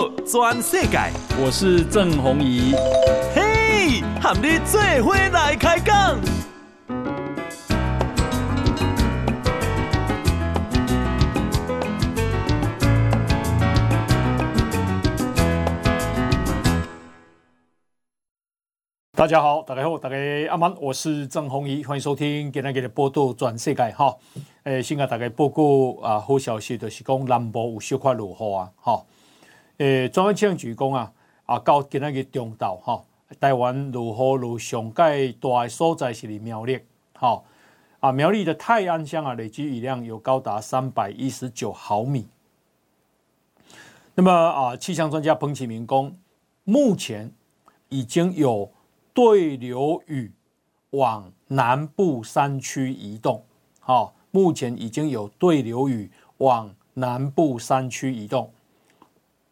[0.00, 0.96] 报全世界，
[1.38, 2.72] 我是郑宏仪。
[3.34, 6.18] 嘿，和你做伙来开讲。
[19.14, 20.16] 大家好，大家好，大家
[20.48, 24.16] 阿曼，我是郑宏仪，欢迎收听今天的报道转世界哈。
[24.64, 29.04] 诶，先给大家报告啊，好消息就是讲南部有小块落雨啊，哈。
[29.80, 31.10] 诶，中央气象局讲啊，
[31.46, 33.02] 啊，到今日嘅中昼哈，
[33.40, 36.78] 台湾如何如上盖大嘅所在是喺苗栗，
[37.14, 37.42] 哈，
[38.00, 42.28] 啊，苗栗的泰安乡啊，累积雨量有高达三百一十九毫米。
[44.14, 46.14] 那么啊，气象专家彭启明讲，
[46.64, 47.32] 目前
[47.88, 48.70] 已经有
[49.14, 50.30] 对流雨
[50.90, 53.42] 往南部山区移动，
[53.80, 58.52] 好，目前已经有对流雨往南部山区移动。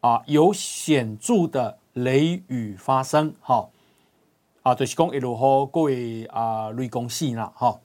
[0.01, 3.69] 啊，有显著的雷雨发生，哈，
[4.63, 7.81] 啊，就是讲一路好各位啊，雷公细啦，哈，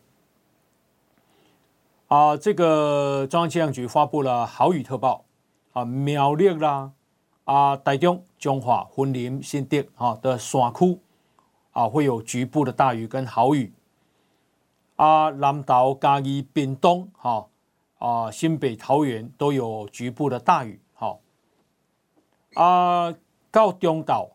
[2.09, 5.25] 啊，这个中央气象局发布了豪雨特报，
[5.72, 6.92] 啊，苗栗啦，
[7.45, 11.00] 啊，台中、彰化、云林、新竹啊的山区，
[11.72, 13.73] 啊，会有局部的大雨跟豪雨，
[14.98, 17.48] 啊，南投、嘉义、屏东，哈，
[17.98, 20.80] 啊，新北、桃园都有局部的大雨。
[22.55, 23.13] 啊，
[23.51, 24.29] 到中岛，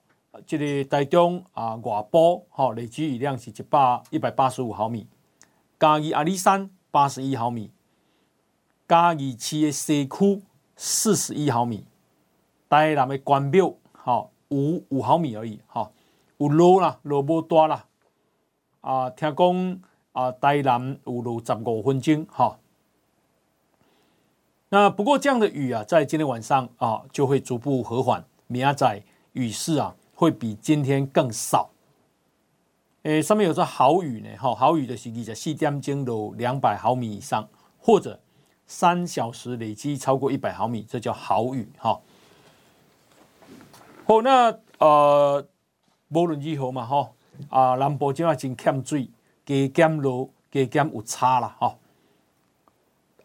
[0.46, 5.06] 这个台中啊外埔，哈，累积雨量是一百一百八十五毫米；
[5.78, 7.70] 嘉义阿里山八十一毫米；
[8.88, 10.42] 嘉义市的西区
[10.74, 11.84] 四十一毫米；
[12.68, 15.90] 台南的关庙，哈，五五毫米而已，哈，
[16.38, 17.84] 有落啦，落不大啦。
[18.80, 19.80] 啊，听讲
[20.12, 22.58] 啊，台南有落十五分钟，哈。
[24.70, 29.02] 那不过这样的雨啊，在今天晚上啊就会逐步和缓，明仔
[29.32, 31.70] 雨势啊会比今天更少。
[33.04, 38.20] 诶，上面有说豪雨呢，哈，豪雨的时期在四点钟有两百毫米以上，或者
[38.66, 41.98] 三小时累积超过一百毫米，这叫豪雨，哈。
[44.04, 45.46] 好，那呃，
[46.08, 47.10] 无论如何嘛，哈，
[47.48, 49.08] 啊，南部今啊真欠水，
[49.46, 51.74] 加减落，加减有差了，哈。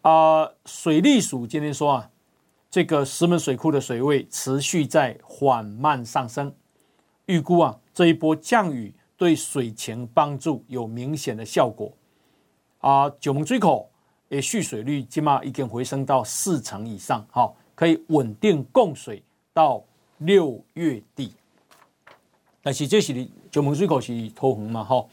[0.04, 2.10] 啊、呃，水利署今天说啊，
[2.70, 6.54] 这个石门水库的水位持续在缓慢上升，
[7.24, 11.90] 预估啊这一波降雨对水情帮助有明显的效果。
[12.80, 13.88] 啊、呃，九门水库
[14.28, 19.22] 诶蓄水率起码已经回升到四成以上，哈、哦，可以稳定供水
[19.54, 19.82] 到
[20.18, 21.32] 六月底。
[22.60, 25.08] 但是这是九门水库是桃园嘛，哈、哦，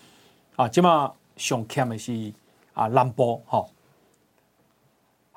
[0.57, 2.33] 啊，起码上欠的是
[2.73, 3.69] 啊南部，哈、哦。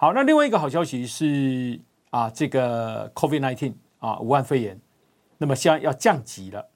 [0.05, 4.79] 好，那另外一个好消息是啊，这个 COVID-19 啊，武汉肺炎，
[5.39, 6.69] 那么现在要降级了。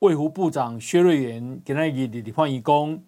[0.00, 3.02] 卫福部长薛瑞元给那个李焕一公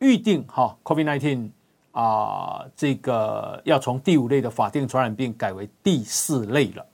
[0.00, 1.48] 预定哈 COVID-19
[1.92, 6.86] 啊，这个要从第五类的法定传染病改为第四类了。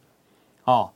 [0.66, 0.93] 啊，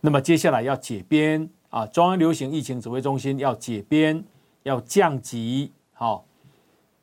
[0.00, 4.24] 那么接下来要解编啊，中央流行疫情指挥中心要解编，
[4.64, 5.70] 要降级。
[5.92, 6.24] 好，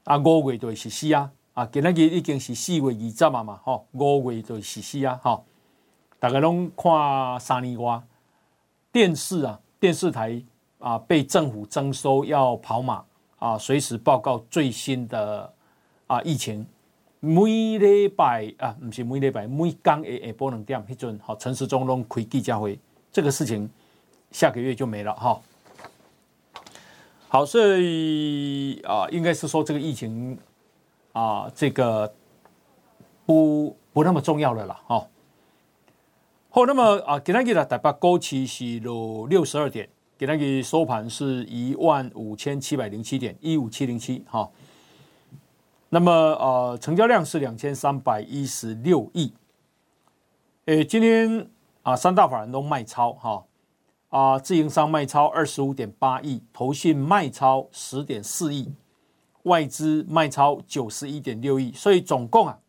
[0.03, 1.31] 啊，五月就实施啊。
[1.55, 5.45] 啊，今仔日已经是四月二十啊嘛，吼，五月就实施啊，吼，
[6.19, 8.01] 大家拢看三年外
[8.91, 10.44] 电视啊，电视台
[10.79, 13.01] 啊被政府征收要跑马
[13.39, 15.53] 啊，随时报告最新的
[16.07, 16.67] 啊疫情，
[17.21, 22.77] 每礼拜啊，唔是每礼拜，每工诶诶，不能点，迄阵好陈时中拢开记者会，
[23.13, 23.69] 这个事情
[24.29, 25.39] 下个月就没了哈。
[27.29, 30.38] 好，所以啊，应该是说这个疫情。
[31.15, 32.13] 啊，这个
[33.25, 35.07] 不不那么重要了啦，哈。
[36.49, 39.87] 好，那么啊，今天的台北股市是落六十二点，
[40.17, 44.49] 今天的收盘是一万五千七百零七点，一五七零七，哈。
[45.87, 49.33] 那么呃，成交量是两千三百一十六亿。
[50.65, 51.47] 诶，今天
[51.83, 53.45] 啊，三大法人都卖超，哈。
[54.09, 58.73] 啊，自营商卖超二十五点八亿，投信卖超十点四亿。
[59.45, 62.59] 外资卖超九十一点六亿，所以总共啊，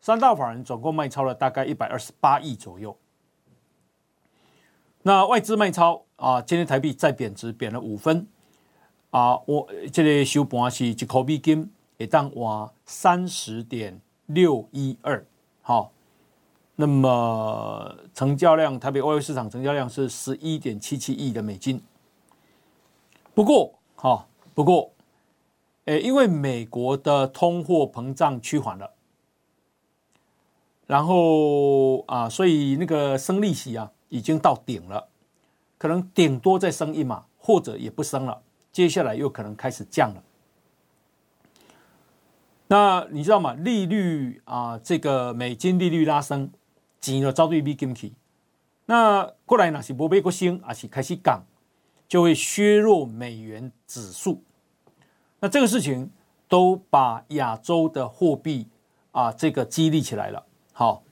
[0.00, 2.96] 三大法人总共卖超了大概一百二十八亿左右。
[5.02, 8.26] 那外资卖超啊，今天台币再贬值，贬了五分
[9.10, 9.38] 啊。
[9.44, 15.22] 我这里收盘是一口美金，也当哇三十点六一二。
[15.60, 15.92] 好，
[16.76, 21.82] 那么成交量，台北外汇市场成交量是十一点七七亿的美金。
[23.34, 24.93] 不过，哈，不过。
[25.86, 28.90] 诶，因为美国的通货膨胀趋缓了，
[30.86, 35.08] 然后啊，所以那个升利息啊，已经到顶了，
[35.76, 38.42] 可能顶多再升一码，或者也不升了，
[38.72, 40.22] 接下来又可能开始降了。
[42.68, 43.52] 那你知道吗？
[43.52, 46.50] 利率啊，这个美金利率拉升，
[46.98, 48.14] 钱就走对美金去。
[48.86, 51.42] 那过来呢是不被国升，而是开始降，
[52.08, 54.42] 就会削弱美元指数。
[55.44, 56.10] 那这个事情
[56.48, 58.66] 都把亚洲的货币
[59.12, 60.42] 啊，这个激励起来了。
[60.72, 61.02] 好，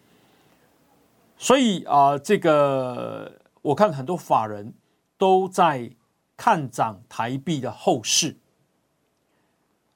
[1.37, 3.31] 所以啊，这个
[3.61, 4.73] 我看很多法人
[5.19, 5.91] 都在
[6.35, 8.39] 看涨台币的后市。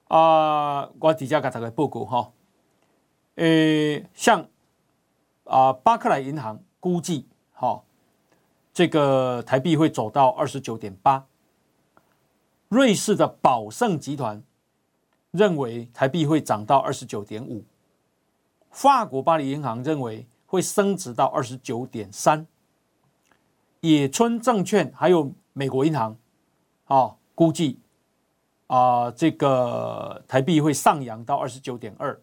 [0.09, 2.31] 啊，我底下给大家报告哈，
[3.37, 4.47] 诶，像
[5.45, 7.81] 啊，巴克莱银行估计，哈，
[8.71, 11.25] 这个台币会走到二十九点八。
[12.69, 14.41] 瑞士的宝盛集团
[15.31, 17.63] 认为台币会涨到二十九点五。
[18.71, 22.45] 法国巴黎银行认为会升值到二十九点三。
[23.81, 26.17] 野村证券还有美国银行，
[26.85, 27.79] 啊，估计。
[28.67, 32.19] 啊、这个台币会上扬到二十九点二。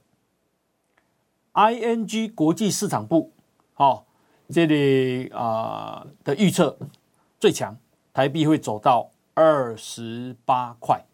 [1.55, 3.33] ING 国际市场部，
[3.73, 4.05] 好、哦，
[4.51, 6.77] 这里啊、的预测
[7.41, 7.75] 最强，
[8.13, 11.05] 台币会走到二十八块。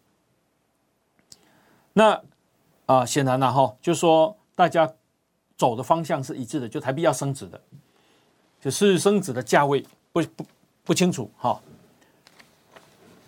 [1.93, 2.21] 那
[2.85, 4.91] 啊、显然了哈，就说大家
[5.55, 7.61] 走的方向是一致的，就台币要升值的，
[8.59, 10.45] 只是升值的价位不不
[10.83, 11.61] 不清楚哈。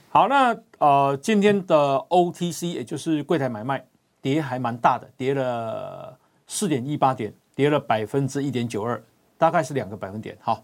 [0.09, 3.85] 好，那呃，今天的 OTC 也就是柜台买卖
[4.21, 9.01] 跌还蛮大的，跌了四点一八点，跌了百分之一点九二，
[9.37, 10.37] 大概是两个百分点。
[10.41, 10.61] 哈，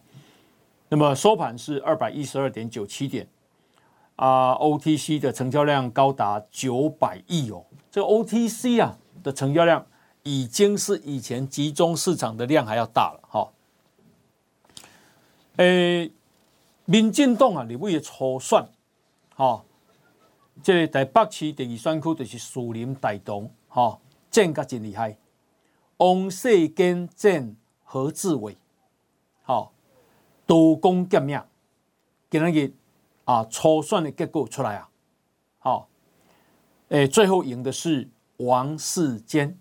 [0.90, 3.26] 那么收盘是二百一十二点九七点，
[4.20, 9.86] 啊、，OTC 的成交量高达九百亿哦，这个 OTC 啊的成交量
[10.24, 13.22] 已经是以前集中市场的量还要大了。
[13.30, 13.50] 哈，
[15.56, 16.12] 诶，
[16.84, 18.68] 民进党啊，你不也初算？
[19.38, 19.64] 哦，
[20.62, 24.00] 这个台北市第二选区就是树林大同，哈、哦，
[24.30, 25.18] 战甲真厉害。
[25.96, 27.56] 王世坚战
[27.86, 28.58] 何志伟，
[29.44, 29.72] 好、哦，
[30.46, 31.42] 刀光剑影，
[32.30, 32.74] 今日
[33.30, 34.90] 啊初选的结果出来啊，
[35.60, 35.86] 好、哦，
[36.88, 39.58] 诶，最后赢的是王世坚，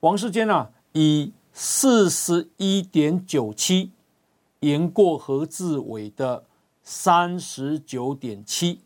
[0.00, 3.92] 王世坚啊，以四十一点九七
[4.60, 6.44] 赢过何志伟的。
[6.90, 8.80] 三十九点七，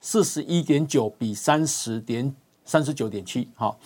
[0.00, 2.32] 四十一点九比三十点
[2.64, 3.76] 三十九点七，好。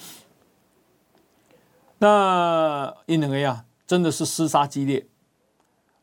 [1.97, 5.07] 那因两个呀，真的是厮杀激烈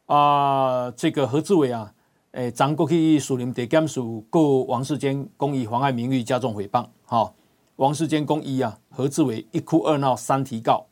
[0.07, 0.91] 啊、呃！
[0.93, 1.93] 这个何志伟啊，
[2.31, 7.33] 诶，张过去树林地检署告王世坚公益妨碍名誉加重诽谤，哈。
[7.77, 10.85] 王世坚公益啊，何志伟一哭二闹三提告。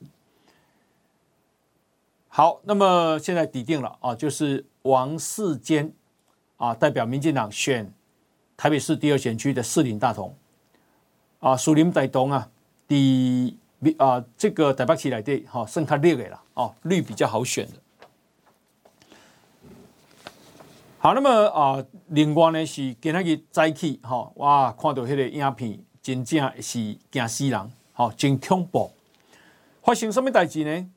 [2.28, 5.94] 好，那么现在底定了啊，就是王世坚。
[6.57, 7.94] 啊，代表民进党选
[8.57, 10.36] 台北市第二选区的士林大同，
[11.38, 12.50] 啊，士林大同啊，
[12.88, 13.56] 第
[14.00, 17.74] 啊这个台北市来对，哈，剩他六个了，哦，绿比较好选的。
[21.07, 28.92] 好，那么啊，另外呢是今仔日早起，哈，哇，看到那个影片，真正是惊死人，好，真恐怖。
[29.81, 30.89] 发生什么代志呢？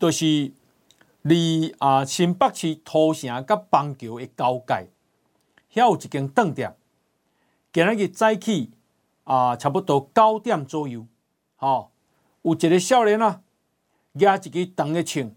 [0.00, 0.52] 就是。
[1.22, 4.90] 离啊，新北市土城甲邦桥的交界，
[5.72, 6.76] 遐有一间饭店。
[7.72, 8.72] 今日日早起
[9.22, 11.06] 啊，差不多九点左右，
[11.54, 11.90] 吼、哦，
[12.42, 13.40] 有一个少年啊，
[14.14, 15.30] 拿一个长的枪，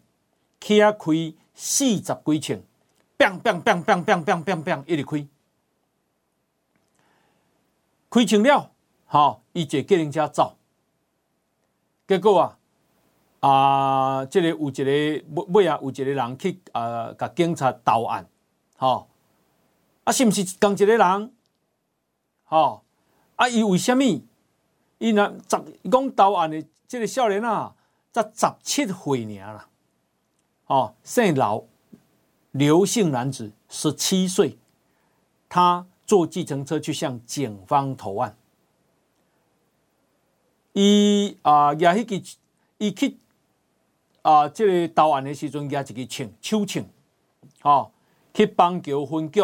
[0.60, 2.60] 起啊开四十几枪
[3.20, 5.28] ，bang bang bang bang bang bang bang bang，一直开，
[8.10, 8.72] 开枪了，
[9.06, 10.58] 吼、伊坐计程车走，
[12.08, 12.56] 结果啊。
[13.42, 15.24] 啊，这个有一个尾
[15.54, 18.28] 尾啊，有一个人去啊，甲警察投案，
[18.76, 19.08] 吼，
[20.04, 21.34] 啊，是毋是同一个人？
[22.44, 22.84] 吼，
[23.38, 24.28] 啊，伊为虾米？
[24.98, 27.74] 伊若十讲投案的这个少年啊，
[28.12, 29.70] 才十七岁尔啦，
[30.68, 31.70] 哦，姓刘，
[32.52, 34.58] 刘姓男子，十七岁，
[35.48, 38.38] 他坐计程车去向警方投案，
[40.74, 42.38] 伊啊，也迄个，
[42.78, 43.18] 伊去。
[44.22, 44.50] 啊！
[44.50, 46.86] 这个投案的时阵，举一个枪，手枪，
[47.64, 47.90] 哦，
[48.34, 49.42] 去邦桥分局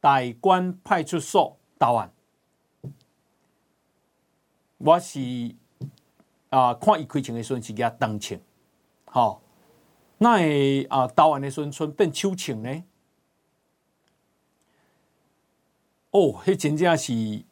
[0.00, 2.10] 大关派出所投案。
[4.78, 5.54] 我是
[6.48, 8.40] 啊，看伊开枪的时阵是举当枪，
[9.04, 9.40] 好、哦，
[10.18, 12.84] 那会啊投案的时阵变手枪呢？
[16.10, 17.42] 哦，迄真正是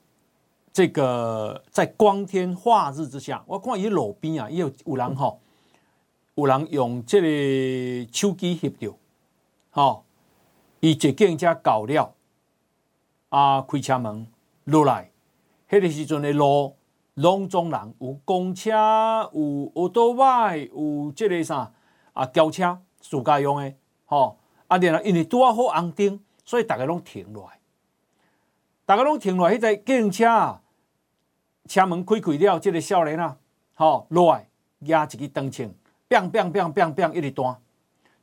[0.72, 5.40] 这个在光天化日之下，我看伊路边啊，也有有人吼。
[6.34, 7.26] 有人用这个
[8.10, 8.96] 手机翕着，
[9.70, 10.02] 吼，
[10.80, 12.14] 伊一见车搞了，
[13.28, 14.26] 啊，开车门
[14.64, 15.10] 落来，
[15.68, 16.74] 迄个时阵的路
[17.16, 18.70] 拢总人，有公车，
[19.34, 21.70] 有奥多迈，有这个啥
[22.12, 23.74] 啊，轿车自家用的，
[24.06, 24.38] 吼，
[24.68, 27.58] 啊，然后因为拄啊好红灯，所以大家拢停落来，
[28.84, 30.62] 大家拢停落来，迄个警车啊，
[31.66, 33.36] 车门开开了，这个少年啊，
[33.74, 34.48] 吼，落来
[34.80, 35.72] 压一个灯枪。
[36.08, 37.56] 砰砰砰砰砰，一直弹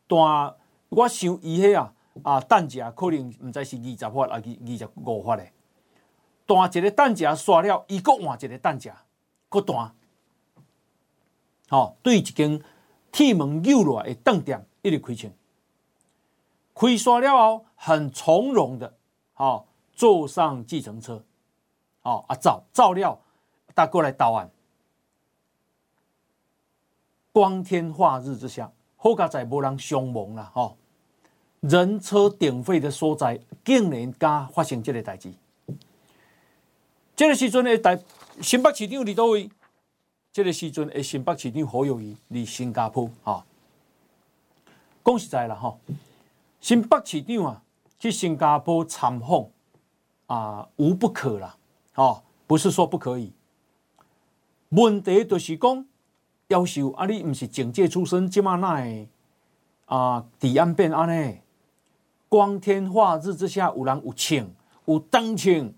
[0.08, 0.56] 弹，
[0.90, 1.92] 我想伊迄啊
[2.22, 5.52] 啊弹夹可能毋知是二十发还是二十五发嘞。
[6.46, 8.96] 弹一个弹夹刷了，伊搁换一个弹夹，
[9.50, 9.92] 搁弹。
[11.70, 12.62] 吼，对一间
[13.12, 15.32] 铁门扭落来的灯店一直开枪，
[16.74, 18.94] 开刷了后很从容的，
[19.36, 21.24] 哦，坐上计程车，
[22.04, 23.20] 哦啊照照了，
[23.74, 24.50] 搭过来投案。
[27.32, 30.52] 光天化日之下，好佳在无人伤亡啦！
[30.54, 30.78] 吼，
[31.62, 35.32] 人车鼎沸的所在，竟然敢发生这个代志。
[37.16, 38.02] 这个时阵的台
[38.42, 39.50] 新北市长伫倒位？
[40.32, 43.10] 这个时阵的新北市长侯友宜伫新加坡。
[43.24, 43.46] 哈，
[45.04, 45.80] 讲实在啦，吼，
[46.62, 47.62] 新北市长啊
[47.98, 49.48] 去新加坡参访
[50.28, 51.58] 啊，无不可啦。
[51.96, 53.34] 哦，不是说不可以，
[54.70, 55.86] 问题就是讲。
[56.50, 57.06] 要求啊！
[57.06, 59.08] 你毋是警界出身，即马那会
[59.86, 60.26] 啊？
[60.40, 61.42] 治安变安尼，
[62.28, 64.50] 光天化日之下，有人有枪，
[64.86, 65.72] 有灯枪，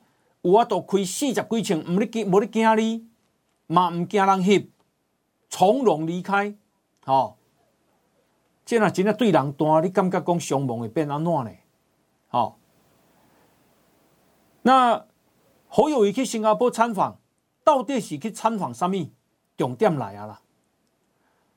[0.43, 3.05] 有法度开四十几枪，毋咧惊，无咧惊你，
[3.71, 4.67] 嘛毋惊人翕，
[5.49, 6.53] 从容离开。
[7.05, 7.35] 吼、哦，
[8.65, 11.51] 即若真正对人弹，你感觉讲伤亡会变安怎呢？
[12.27, 12.57] 吼、
[14.63, 15.05] 那
[15.69, 17.19] 何友宜去新加坡参访，
[17.63, 19.09] 到底是去参访啥物？
[19.57, 20.41] 重点来啊啦！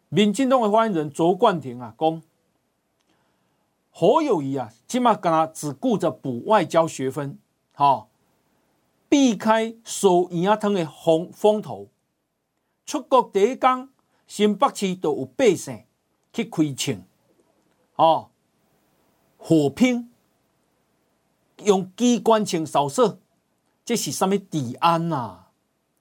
[0.09, 2.23] 民进党的发言人卓冠廷啊，讲
[3.91, 7.39] 何友谊啊，起码跟他只顾着补外交学分，
[7.73, 8.09] 好
[9.09, 11.89] 避开收婴仔汤的风风头。
[12.87, 13.89] 出国第一天，
[14.27, 15.85] 新北市都有百姓
[16.33, 17.03] 去开枪，
[17.97, 18.31] 哦，
[19.39, 20.11] 火拼，
[21.65, 23.19] 用机关枪扫射，
[23.85, 25.51] 这是什么治安呐、啊？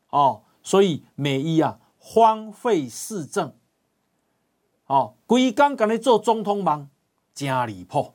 [0.10, 3.56] 哦，所以美伊啊，荒废市政。
[4.86, 6.90] 哦，规工干咧做总统梦，
[7.34, 8.14] 真离谱。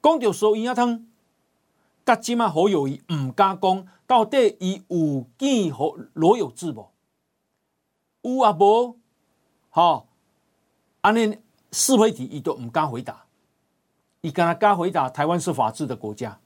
[0.00, 1.06] 讲到收婴仔汤，
[2.06, 6.88] 甲即马好友伊毋敢讲，到底伊有见和罗有志无？
[8.22, 8.96] 有啊无？
[9.70, 10.06] 吼，
[11.00, 11.36] 安尼
[11.72, 13.26] 是非题伊都毋敢回答，
[14.20, 16.38] 伊敢若敢回答台湾是法治的国家。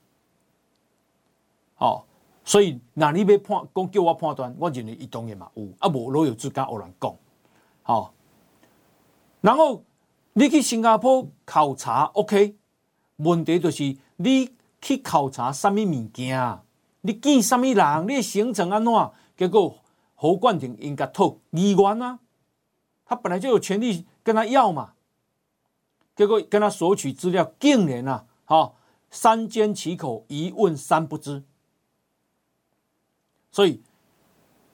[1.77, 2.05] 哦，
[2.43, 7.15] 所以那你要判讲叫我判断，我认为伊当然嘛有，啊无罗有志敢有人讲。
[7.83, 8.15] 好，
[9.43, 9.85] 然后
[10.33, 12.57] 你去新加坡考察，OK？
[13.17, 14.51] 问题就是你
[14.81, 16.61] 去考察什么物件？
[17.03, 18.09] 你见什么人？
[18.09, 18.93] 你行程安怎？
[19.37, 19.79] 结果
[20.15, 22.19] 侯冠廷应该讨议员啊，
[23.05, 24.93] 他本来就有权利跟他要嘛。
[26.15, 28.77] 结果跟他索取资料，竟然啊，好
[29.11, 31.43] 三缄其口，一问三不知。
[33.51, 33.83] 所以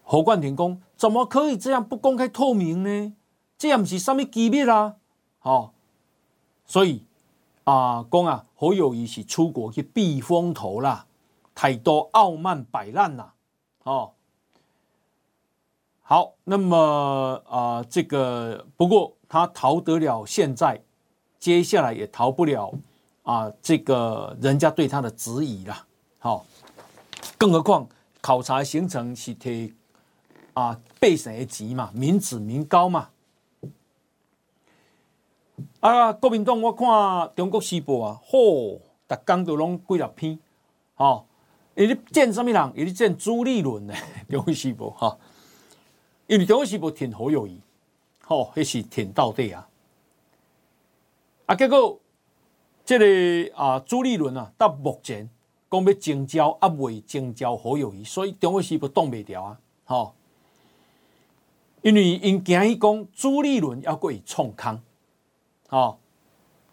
[0.03, 0.81] 侯冠廷讲。
[0.97, 3.15] 怎么可以这样不公开透明呢？
[3.59, 4.97] 这样不是什么机密啊，
[5.39, 5.75] 好，
[6.65, 7.05] 所以
[7.67, 11.05] 啊，讲啊，好友宜是出国去避风头啦，
[11.53, 13.35] 太多傲慢摆烂啦，
[13.83, 14.13] 哦，
[16.03, 20.81] 好，那么啊，这个不过他逃得了现在，
[21.41, 22.73] 接下来也逃不了
[23.25, 25.85] 啊，这个人家对他的质疑啦，
[26.21, 26.47] 好，
[27.37, 27.89] 更何况
[28.21, 29.75] 考察行程是提。
[30.55, 33.11] 啊，百姓的钱嘛，民脂民膏嘛。
[35.81, 36.87] 啊，国民党我看
[37.35, 40.39] 《中国时报》啊，嚯，逐工都拢几十篇，
[40.95, 41.27] 吼，
[41.75, 42.73] 伊咧见什物人？
[42.75, 43.95] 伊咧见朱立伦呢？
[44.31, 45.19] 《中国时报》哈，
[46.27, 47.61] 因为《中国时报》挺好友宜，
[48.25, 49.69] 吼，迄是挺到底啊。
[51.47, 52.01] 啊，结果
[52.85, 55.31] 这个啊，朱立伦啊，到目前
[55.71, 60.15] 讲要征召，啊未征召好友宜，所以《中国时报》挡袂牢啊，吼。
[61.83, 64.81] 因为因惊伊讲朱立伦要过去创空，
[65.71, 65.99] 哦，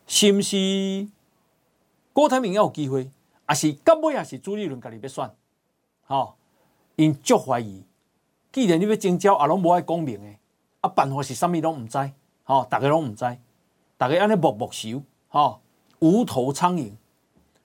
[0.08, 1.08] 是毋是
[2.12, 3.10] 郭台铭要有机会，
[3.46, 5.30] 还是到尾也是朱立伦家己要选，
[6.08, 6.36] 哦，
[6.96, 7.84] 因足怀疑，
[8.52, 10.40] 既然你要征召，也拢无爱讲明诶，
[10.82, 11.98] 啊，办法是啥物拢毋知，
[12.44, 13.38] 吼，逐个拢毋知，
[13.98, 15.62] 逐个安尼默默收，吼，
[16.00, 16.92] 无头苍蝇，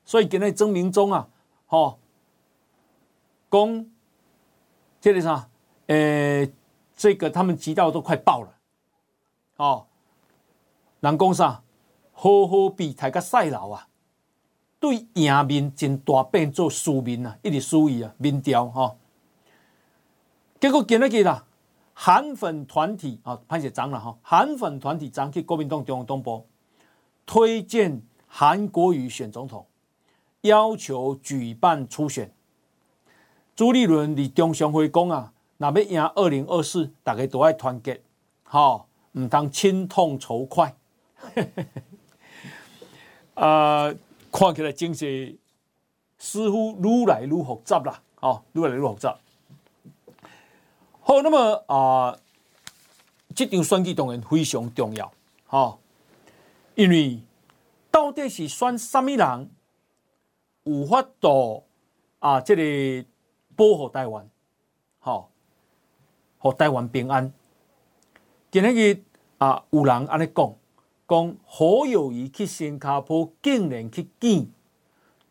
[0.05, 1.29] 所以今日曾明忠啊，
[1.67, 1.99] 吼，
[3.51, 3.87] 讲
[5.01, 5.49] 这个啥，
[5.87, 6.53] 诶。
[7.01, 8.53] 这个他们急到都快爆了，
[9.59, 9.87] 哦，
[11.01, 11.63] 人讲啥？
[12.21, 13.87] 好好比赛甲赛老啊，
[14.81, 18.99] 对赢面真大变做输面啊，一直输伊啊，民调吼。
[20.59, 21.45] 结果今日去啦，
[21.95, 26.45] 韩粉团体啊，潘写章了吼，韩粉团体章去国民党中央党部
[27.25, 29.65] 推荐韩国瑜选总统，
[30.41, 32.33] 要求举办初选。
[33.55, 38.03] 朱立伦伫中常会讲啊，若要赢二零二四，大家都爱团结，
[38.43, 40.75] 吼，唔当亲痛仇快。
[43.35, 43.95] 啊、
[44.33, 45.39] 看起来经济
[46.19, 49.17] 似乎愈来愈复杂啦，哦，愈来愈复杂。
[51.01, 52.19] 好，那么啊、呃，
[53.35, 55.07] 这场选举当然非常重要，
[55.47, 55.79] 哈、哦，
[56.75, 57.21] 因为
[57.91, 59.51] 到底是选什么人
[60.65, 61.65] 有法度
[62.19, 63.09] 啊，这个
[63.55, 64.29] 保护台湾，
[64.99, 65.29] 好、哦，
[66.39, 67.33] 和台湾平安。
[68.51, 69.03] 今日
[69.39, 70.55] 啊，有人安尼讲。
[71.09, 74.47] 讲侯友谊去新加坡，竟然去见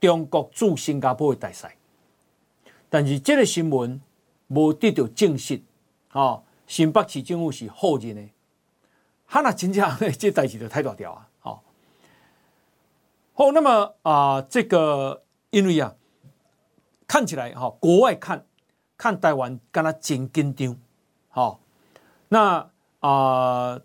[0.02, 1.68] 中国驻新加坡的大使，
[2.90, 4.02] 但是这个新闻
[4.48, 5.62] 无得到证实。
[6.14, 8.28] 哦，新北市政府是否认的，
[9.28, 11.30] 哈那真正这代志就太大条啊！
[11.40, 11.64] 好，
[13.34, 15.94] 好，那么啊、呃，这个因为啊，
[17.06, 18.48] 看起来哈，国外看
[18.98, 20.76] 看台湾，跟他真紧张。
[21.30, 21.60] 好，
[22.30, 23.80] 那啊。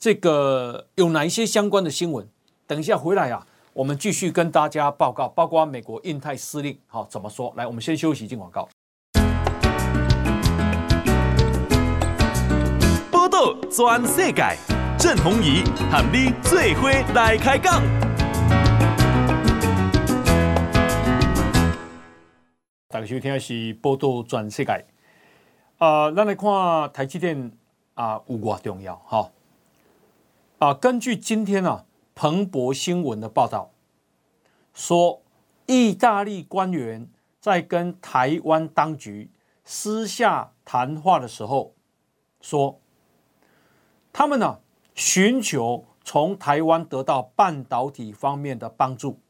[0.00, 2.24] 这个有哪一些相关的新闻？
[2.68, 7.52] 等一下回来啊，我们继续跟大家报告，包括美国印太司令好怎么说？
[7.56, 8.68] 来，我们先休息进广告。
[13.10, 14.56] 报道全世界，
[14.96, 17.82] 郑弘仪和你最伙来开讲。
[22.86, 24.72] 大家收听的是报道全世界。
[25.78, 26.48] 啊、呃，咱来看
[26.92, 27.50] 台积电
[27.94, 29.28] 啊，有多重要哈？
[30.58, 31.84] 啊，根据今天啊
[32.16, 33.70] 彭博新闻的报道，
[34.74, 35.22] 说
[35.66, 37.08] 意大利官员
[37.40, 39.30] 在跟台湾当局
[39.64, 41.74] 私下谈话的时候，
[42.40, 42.80] 说
[44.12, 44.58] 他们呢、
[44.96, 49.20] 寻求从台湾得到半导体方面的帮助，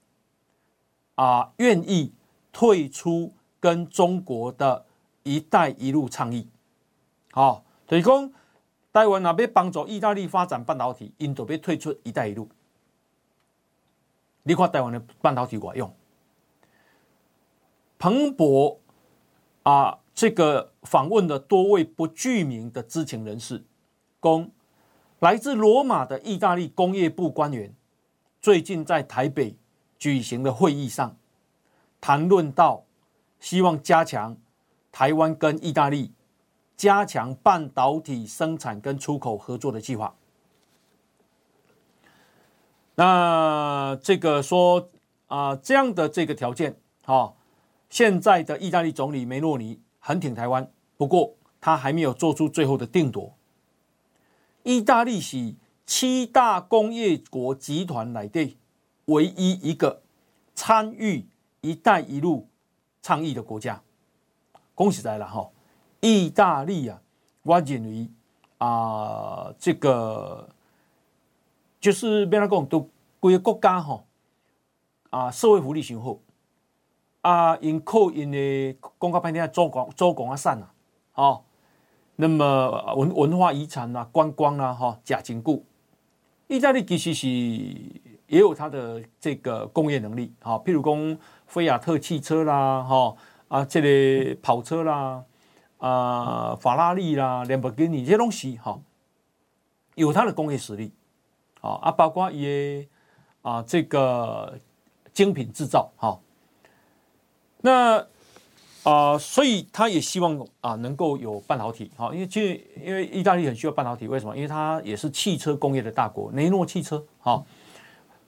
[1.17, 2.15] 啊，愿意
[2.53, 4.87] 退出跟中国的
[5.25, 6.49] 一带一路倡议，
[7.33, 8.31] 好，所以说。
[8.93, 12.49] 台湾若要帮助意大利发展半导体，印度要退出“一带一路”。
[14.43, 15.95] 你看台湾的半导体管用？
[17.99, 18.81] 彭博
[19.63, 23.63] 啊，这个访问了多位不具名的知情人士，
[24.21, 24.51] 供
[25.19, 27.75] 来自罗马的意大利工业部官员，
[28.41, 29.57] 最近在台北
[29.99, 31.17] 举行的会议上，
[32.01, 32.85] 谈论到
[33.39, 34.37] 希望加强
[34.91, 36.13] 台湾跟意大利。
[36.79, 40.15] 加强半导体生产跟出口合作的计划。
[42.95, 44.89] 那这个说
[45.27, 47.35] 啊，这样的这个条件，哈，
[47.91, 53.35] 现在的意大利总理梅洛尼很挺台湾，不过他还没有做出最后的定夺。
[54.63, 58.57] 意大利是七大工业国集团内的
[59.07, 60.03] 唯一一个
[60.55, 61.27] 参与
[61.61, 62.49] “一带一路”
[63.03, 63.83] 倡议的国家，
[64.75, 65.51] 恭喜在了哈。
[66.01, 67.01] 意大利啊，
[67.43, 68.09] 我认为
[68.59, 70.49] 啊，这个
[71.81, 74.05] 就是别人讲都规个国家吼
[75.11, 76.19] 啊，社会福利上好
[77.23, 80.71] 啊，因靠因的公告半天做广做广啊散啊，
[81.15, 81.43] 哦，
[82.17, 85.65] 那么文文化遗产啊、观光啊，哈，假经固。
[86.47, 93.17] 意大利其实是也有它的这个工业能力，哈，譬如讲菲亚特汽车啦，哈
[93.49, 95.25] 啊，这类、个、跑车啦。
[95.79, 98.81] 啊、法拉利啦，兰博基尼这些东西哈，
[99.95, 100.93] 有它的工业实力，
[101.61, 102.87] 啊啊，包括也
[103.43, 104.59] 啊这个
[105.13, 106.19] 精品制造哈，
[107.61, 108.05] 那
[108.83, 114.35] 啊，所以他也希望啊能够有半导体哈，因为其实因为意大利很需要半导体，为什么？
[114.35, 117.45] 因为它也是汽车工业的大国，雷诺汽车哈，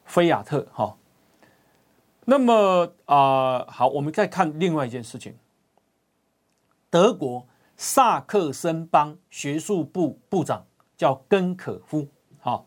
[0.04, 0.94] 菲亚特哈，
[2.26, 5.34] 那么啊好，我们再看另外一件事情。
[6.90, 12.08] 德国萨克森邦学术部部长叫根可夫，
[12.40, 12.66] 好，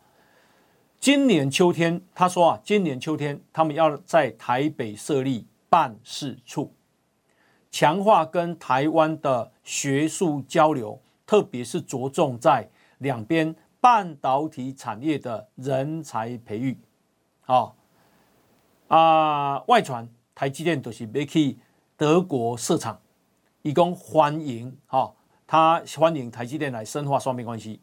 [0.98, 6.74] 今年秋天他说啊，今年秋天他们要在台北设立办事处，
[7.70, 16.80] 强化跟台湾的学术交流，特别是着重在两边半导体产业的人才培育。
[17.42, 17.76] 好，
[18.88, 21.58] 啊，外传台积电都是要去
[21.98, 22.98] 德国设厂。
[23.64, 25.14] 以供欢迎，哈，
[25.48, 27.82] 他欢迎台积电来深化双边关系。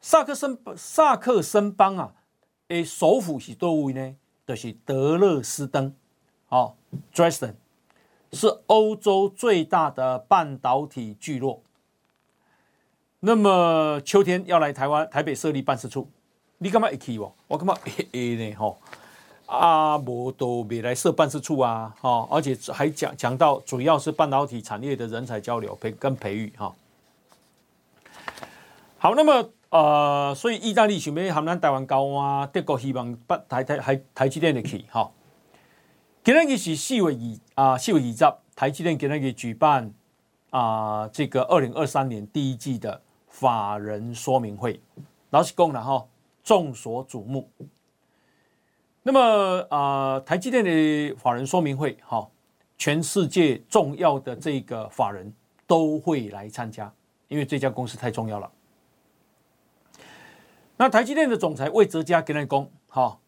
[0.00, 2.14] 萨克森萨克森邦啊，
[2.68, 4.16] 诶，首府是多位呢？
[4.46, 5.94] 就是德勒斯登，
[6.48, 6.74] 哦
[7.14, 7.54] ，Dresden
[8.32, 11.62] 是欧洲最大的半导体聚落。
[13.20, 16.10] 那么秋天要来台湾台北设立办事处，
[16.58, 17.32] 你干嘛一去哦？
[17.46, 18.54] 我干嘛诶诶呢？
[18.56, 18.78] 吼，
[19.58, 26.74] 啊，无都未来设办事处啊，哈，而且还讲讲到主要是半导体产业的人才交流培跟培育哈。
[28.98, 29.50] 好，那么。
[29.72, 35.10] 呃，所以意大利想要含咱台湾交换，德国希望把台台台台积电的去哈。
[36.22, 37.04] 今天是四月
[37.56, 39.90] 二啊，四月二十，台积电今天给举办
[40.50, 44.78] 啊，这个二零二三年第一季的法人说明会，
[45.30, 46.04] 老实讲了哈，
[46.44, 47.48] 众所瞩目。
[49.02, 52.28] 那么啊，台积电的法人说明会哈，
[52.78, 55.32] 全世界重要的这个法人
[55.66, 56.92] 都会来参加，
[57.26, 58.50] 因为这家公司太重要了。
[60.76, 63.18] 那台积电的总裁魏哲嘉跟他讲，哈，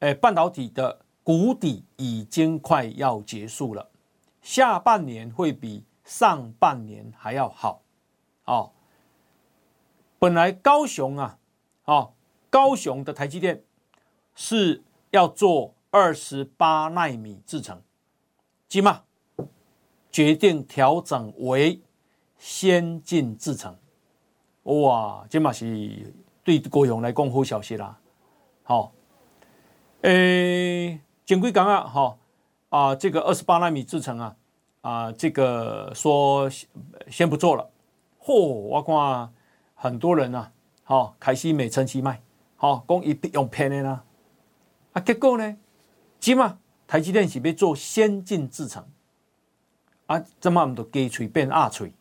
[0.00, 3.88] 哎，半导体的谷底已经快要结束了，
[4.42, 7.82] 下半年会比上半年还要好，
[8.44, 8.72] 哦。
[10.18, 11.38] 本来高雄啊，
[11.84, 12.12] 哦，
[12.48, 13.62] 高雄的台积电
[14.36, 17.82] 是要做二十八奈米制程，
[18.68, 19.02] 今嘛
[20.12, 21.80] 决定调整为
[22.38, 23.76] 先进制程，
[24.62, 26.14] 哇，今嘛是。
[26.46, 27.98] 对高雄来讲好消息啦，
[28.62, 28.92] 好，
[30.02, 32.18] 诶，前几天啊，好
[32.68, 34.36] 啊，这个二十八纳米制程啊，
[34.80, 36.48] 啊，这个说
[37.08, 37.68] 先不做了，
[38.22, 39.34] 嚯，我看
[39.74, 40.52] 很多人啊，
[40.84, 42.22] 好，开始没成期卖，
[42.54, 44.04] 好，讲一定用骗的啦，
[44.96, 45.56] 啊，结果呢，
[46.18, 48.82] 今嘛台积电是要做先进制程，
[50.06, 51.92] 啊，怎么唔都鸡嘴变鸭嘴？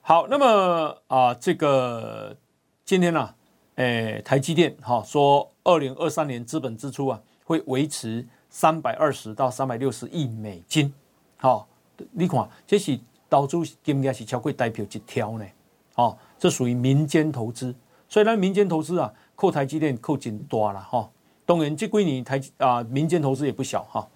[0.00, 2.36] 好，那么啊、这个
[2.84, 3.34] 今天呢、啊，
[3.74, 10.94] 诶，台积电哈、说，二零二三年资本支出啊会维持三百二十到三百六十亿美金。
[11.38, 11.66] 好、
[12.12, 12.96] 你看，这是
[13.28, 15.44] 投资金额是超过代表一条呢。
[15.96, 17.74] 哦，这属于民间投资，
[18.08, 21.10] 所以呢，民间投资啊，扣台积电扣紧多了哈。
[21.44, 24.08] 当然，这归你台啊、民间投资也不小哈。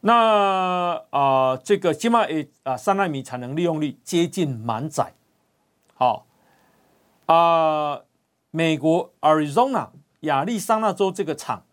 [0.00, 5.12] 那啊、呃，这个起码也啊，三纳米产能利用率接近满载。
[5.94, 6.26] 好
[7.26, 8.02] 啊，
[8.50, 9.88] 美国 Arizona
[10.20, 11.64] 亚利桑那州这个厂，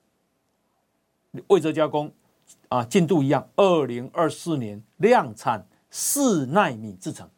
[1.48, 2.12] 魏哲加工
[2.70, 7.30] 啊，进度一样，二零二四年量产四纳米制程，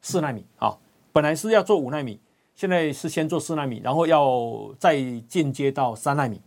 [0.00, 0.78] 四纳米啊，
[1.12, 2.20] 本来是要做五纳米，
[2.58, 6.42] 现在是先做四纳米，然后要再进阶到三纳米。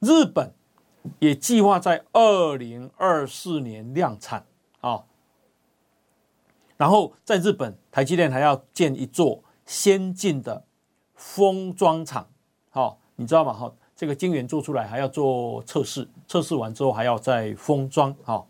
[0.00, 0.54] 日本。
[1.20, 4.44] 也计划在二零二四年量产
[4.80, 5.04] 啊，
[6.76, 10.64] 然后在日本，台积电还要建一座先进的
[11.14, 12.28] 封装厂，
[12.70, 13.52] 好，你知道吗？
[13.52, 18.48] 哈，这个晶圆做出来还要做测试，测试完之后还要再封装，好。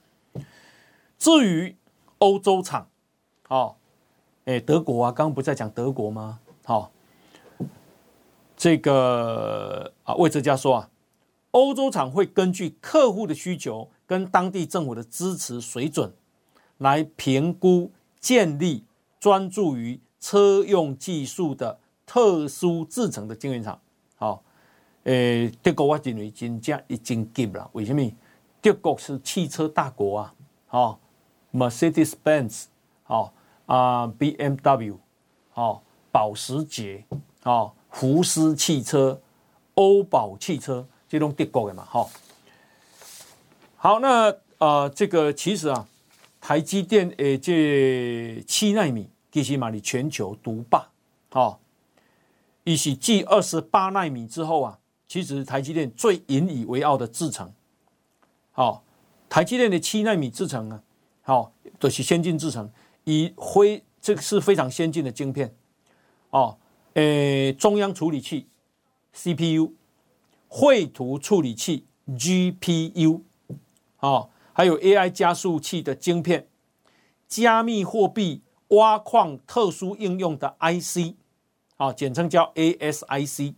[1.18, 1.76] 至于
[2.20, 2.88] 欧洲厂，
[3.46, 3.75] 好，
[4.46, 6.38] 哎，德国啊，刚刚不在讲德国吗？
[6.64, 6.90] 好，
[8.56, 10.90] 这个啊，魏哲家说啊。
[11.52, 16.12] 欧洲厂会根据客户的需求跟当地政府的支持水准，
[16.78, 18.84] 来评估建立
[19.18, 23.80] 专注于车用技术的特殊制成的晶圆厂。
[24.16, 24.42] 好，
[25.04, 27.70] 诶，德国我认为真正已经急了。
[27.72, 28.02] 为什么？
[28.60, 30.34] 德国是汽车大国啊，
[30.66, 31.00] 好
[31.54, 32.64] ，Mercedes-Benz，
[33.02, 33.32] 好
[33.66, 34.96] 啊，BMW，
[35.54, 37.04] 哦，保时捷，
[37.44, 39.20] 哦，福斯汽车，
[39.74, 40.86] 欧宝汽车。
[41.08, 42.10] 这种德国的嘛，好，
[43.76, 45.86] 好，那啊、呃，这个其实啊，
[46.40, 50.88] 台积电诶，这七纳米其实嘛，你全球独霸，
[51.30, 51.58] 哦，
[52.64, 57.52] 一起继二十八纳米之后啊，其实台积电最引以为傲的制程，
[58.50, 58.82] 好，
[59.28, 60.82] 台积电的七纳米制程啊，
[61.22, 62.68] 好，都、就是先进制程，
[63.06, 65.52] 以灰这个是非常先进的晶片，
[66.30, 66.58] 哦，
[66.94, 68.46] 诶，中央处理器
[69.12, 69.72] CPU。
[70.48, 73.20] 绘图处理器 GPU，
[73.98, 76.48] 哦，还有 AI 加速器的晶片，
[77.26, 81.16] 加密货币挖矿特殊应用的 IC，
[81.76, 83.54] 啊，简称叫 ASIC，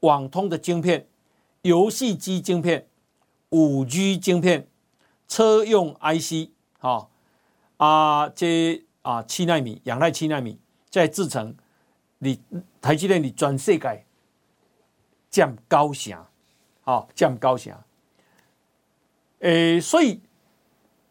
[0.00, 1.06] 网通的晶片，
[1.62, 2.88] 游戏机晶片，
[3.50, 4.68] 五 G 晶片，
[5.28, 7.06] 车用 IC，啊，
[7.80, 11.54] 啊，这啊七纳米，仰赖七纳米在制成，
[12.18, 12.38] 你
[12.78, 14.04] 台积电你全世界。
[15.30, 16.26] 降高翔，
[16.82, 17.82] 好，降高翔。
[19.38, 20.20] 诶，所以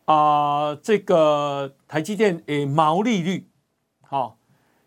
[0.05, 3.47] 啊、这个台积电诶毛利率
[4.01, 4.35] 哈，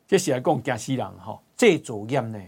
[0.06, 2.40] 这是来讲惊死人哈，这组业呢，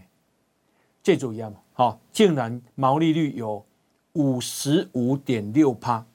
[1.03, 3.65] 这组业哈，竟然毛利率有
[4.13, 6.05] 五十五点六趴，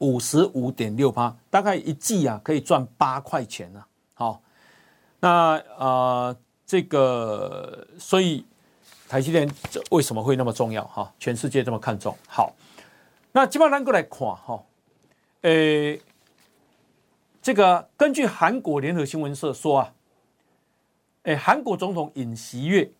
[0.00, 3.82] 五十五点六趴，大概一季啊可以赚八块钱呢。
[4.12, 4.42] 好，
[5.20, 6.36] 那呃
[6.66, 8.44] 这个所以
[9.08, 11.10] 台积电这为什么会那么重要哈？
[11.18, 12.14] 全世界这么看重。
[12.28, 12.54] 好，
[13.32, 14.62] 那基本上过来看哈，
[15.42, 16.00] 诶。
[17.42, 19.94] 这个根据韩国联合新闻社说啊，
[21.22, 22.92] 诶，韩国总统尹锡悦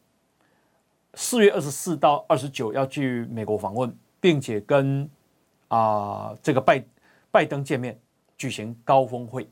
[1.13, 5.07] 四月二十四到二十九要去美国访问，并且跟
[5.71, 6.85] 啊这个拜
[7.31, 7.99] 拜登见面，
[8.37, 9.49] 举行高峰会。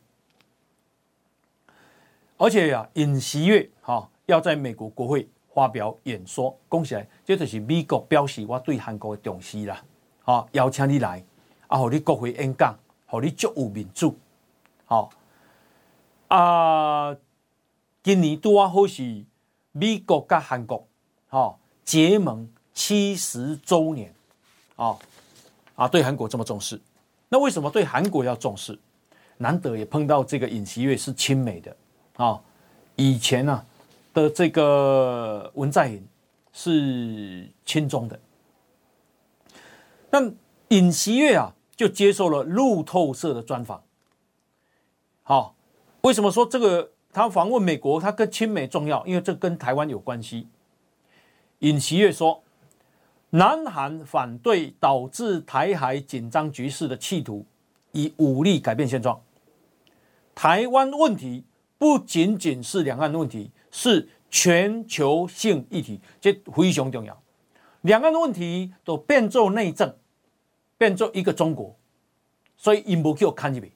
[2.37, 9.83] 而且呀、啊，尹锡悦哈要在美国国会发表演说，恭喜来，这就是美国表示我对韩国的重视啦，
[10.25, 11.25] 啊，邀请你来，
[11.67, 14.17] 啊，和你国会演讲，和你足有民主。
[14.85, 15.11] 好
[16.29, 17.17] 啊，
[18.03, 19.25] 今年拄啊好是
[19.73, 20.87] 美国跟韩国
[21.27, 24.15] 好结盟七十周年
[24.77, 24.97] 啊
[25.79, 26.81] 啊，对韩国这么重视，
[27.29, 28.77] 那为什么对韩国要重视？
[29.37, 31.77] 难得也碰到这个尹锡悦是亲美的
[32.17, 32.41] 啊，
[32.97, 33.65] 以前呢、啊、
[34.13, 36.05] 的这个文在寅
[36.53, 38.19] 是亲中的，
[40.11, 40.19] 那
[40.71, 43.81] 尹锡悦啊就接受了路透社的专访。
[45.23, 45.55] 好，
[46.01, 49.07] 为什么说这个他访问美国，他跟亲美重要？
[49.07, 50.49] 因为这跟台湾有关系。
[51.61, 52.43] 尹锡悦说，
[53.31, 57.45] 南韩反对导致台海紧张局势的企图，
[57.93, 59.21] 以武力改变现状。
[60.35, 61.45] 台湾问题
[61.77, 67.23] 不仅仅是两岸问题，是全球性议题，这非常重要。
[67.83, 69.95] 两岸的问题都变作内政，
[70.79, 71.77] 变作一个中国，
[72.57, 73.71] 所以引不给我看这边。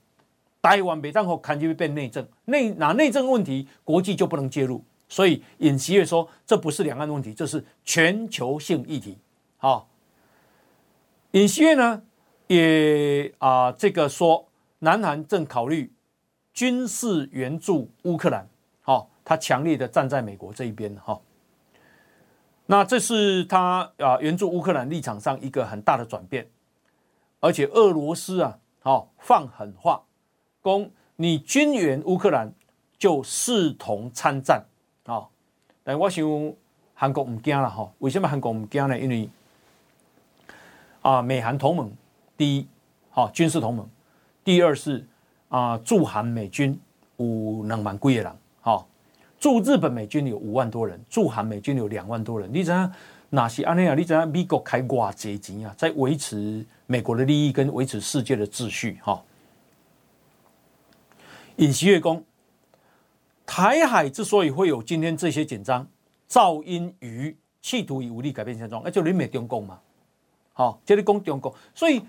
[0.62, 4.82] 台湾每当后看就会变内政，内拿内政问题，国际就不能介入。
[5.08, 9.18] 所以尹锡悦说，这不是两岸问题，这是全球性议题。
[9.62, 9.86] 好，
[11.30, 12.02] 尹锡悦呢
[12.48, 14.48] 也啊、呃、这个说，
[14.80, 15.92] 南韩正考虑
[16.52, 18.44] 军事援助乌克兰。
[18.80, 20.92] 好，他强烈的站在美国这一边。
[20.96, 21.20] 哈，
[22.66, 26.44] 那这是他啊援助乌克兰立场上一个很大的转变，
[27.38, 30.02] 而且俄罗斯啊，好放狠话。
[30.60, 32.52] 攻你军援乌克兰
[32.98, 34.64] 就视同参战
[35.04, 35.28] 啊！
[35.84, 36.24] 但我想
[36.94, 37.88] 韩国唔惊了哈？
[38.00, 38.98] 为什么韩国唔惊呢？
[38.98, 39.30] 因为
[41.02, 41.92] 啊，美韩同盟
[42.36, 42.66] 第一，
[43.10, 43.84] 好军事同盟；
[44.42, 45.06] 第二是
[45.48, 46.78] 啊，驻韩美军
[47.18, 48.88] 有两万几个人，好
[49.38, 52.48] 驻日本美军有五万多人，驻韩美军有两万多人。
[52.52, 52.90] 你知道
[53.30, 53.94] 哪些安尼啊？
[53.94, 59.20] 你知道美国开偌济钱啊，在维持美国的利益跟维持世界的秩序哈？
[61.56, 62.24] 尹锡悦公，
[63.44, 65.86] 台海之所以会有今天这些紧张，
[66.28, 69.78] 噪音于企图以武力改变现状，那就你美中共嘛，
[70.52, 72.02] 好，这里讲中共，所以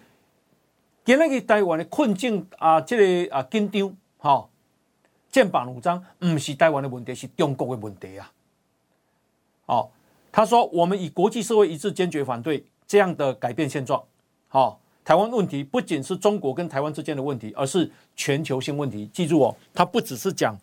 [1.06, 4.49] 今日台湾的困境啊，这个啊紧张，好，
[5.29, 8.32] 剑拔弩张，不是台湾的问题，是中国的问题啊。
[9.65, 9.91] 好，
[10.32, 14.03] 他说我们以国际社会一致坚决反对这样的改变现状，
[14.47, 14.79] 好。
[15.06, 19.06] 台湾问题不仅是中国跟台湾之间的问题，而是全球性问题。
[19.08, 20.58] 记住哦，他不只是讲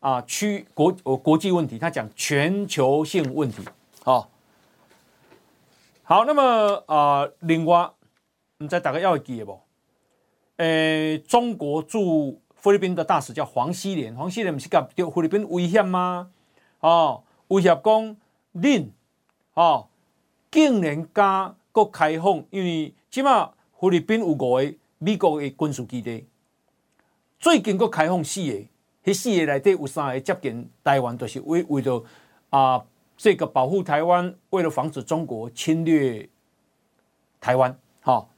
[0.00, 3.62] 啊区国呃国际问题，他讲全球性问题。
[4.02, 4.28] 好，
[6.06, 7.90] 好，那么啊，另外，
[8.58, 9.58] 你再打个要记不？
[10.58, 16.30] 诶，中国驻菲律宾的大使叫黄希莲，黄希莲不是甲对菲律宾威胁吗？
[16.80, 18.16] 哦，威胁讲
[18.54, 18.90] 恁
[19.54, 19.88] 哦，
[20.50, 23.50] 竟然敢搁开放，因为起码。
[23.76, 26.26] 菲律宾有五个美国的军事基地，
[27.38, 28.66] 最近搁开放四个，
[29.04, 32.02] 迄四个内底有三个接近台湾，就是为为着
[32.48, 32.82] 啊
[33.16, 36.28] 这个保护台湾，为了防止中国侵略
[37.40, 38.30] 台湾，好。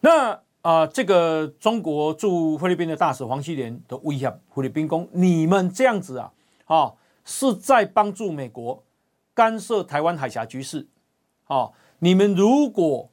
[0.00, 6.32] 那啊，这个中国驻菲律宾的大使黄希连的威胁菲律宾讲：你们这样子啊，
[6.66, 8.82] 啊，是在帮助美国
[9.34, 10.86] 干涉台湾海峡局势，
[11.46, 13.10] 啊，你们如果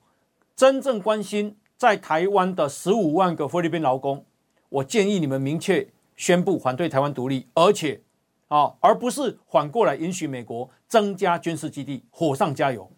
[0.55, 4.25] 真正关心在台湾的十五万个菲律宾劳工，
[4.69, 8.01] 我建议你们明确宣布反对台湾独立，而且
[8.49, 12.91] 啊，而不是反过来允许美国增加军事基地，火上加油。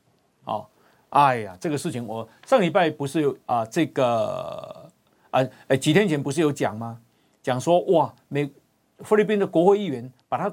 [0.44, 0.66] 啊，
[1.10, 4.90] 哎呀，这个事情我上礼拜不是有啊，这个
[5.30, 7.00] 啊，哎，几天前不是有讲吗？
[7.44, 8.52] 讲说哇，美
[9.00, 10.52] 菲律宾的国会议员把他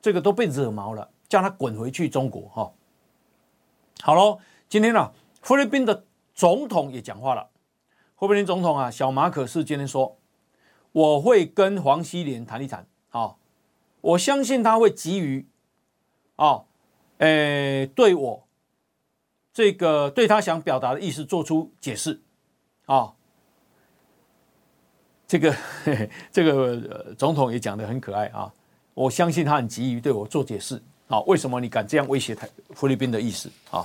[0.00, 2.72] 这个都被惹毛了，叫他滚回去中国哈。
[4.00, 6.04] 好喽，今天呢、啊，菲律宾的。
[6.38, 7.48] 总统也讲话了，
[8.16, 10.16] 菲律宾总统啊，小马可是今天说，
[10.92, 12.86] 我会跟黄希莲谈一谈，
[14.08, 15.46] 我相信他会急于，
[16.36, 16.62] 啊，
[17.18, 18.48] 诶，对我
[19.52, 22.18] 这个对他想表达的意思做出解释，
[22.86, 23.12] 啊，
[25.26, 25.54] 这个
[26.32, 28.50] 这个总统也讲得很可爱啊，
[28.94, 33.84] 我相信他很急于对我做解释，啊，为什么你敢这样威胁台菲律宾的意思啊？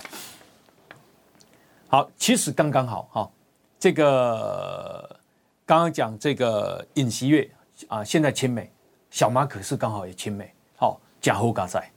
[1.90, 3.32] 好，其实刚刚好哈，
[3.78, 5.20] 这个
[5.66, 7.52] 刚刚讲这个尹锡悦
[7.90, 8.72] 啊，现在亲美，
[9.14, 11.88] 小马可是刚好也亲美，好，假后嘎在。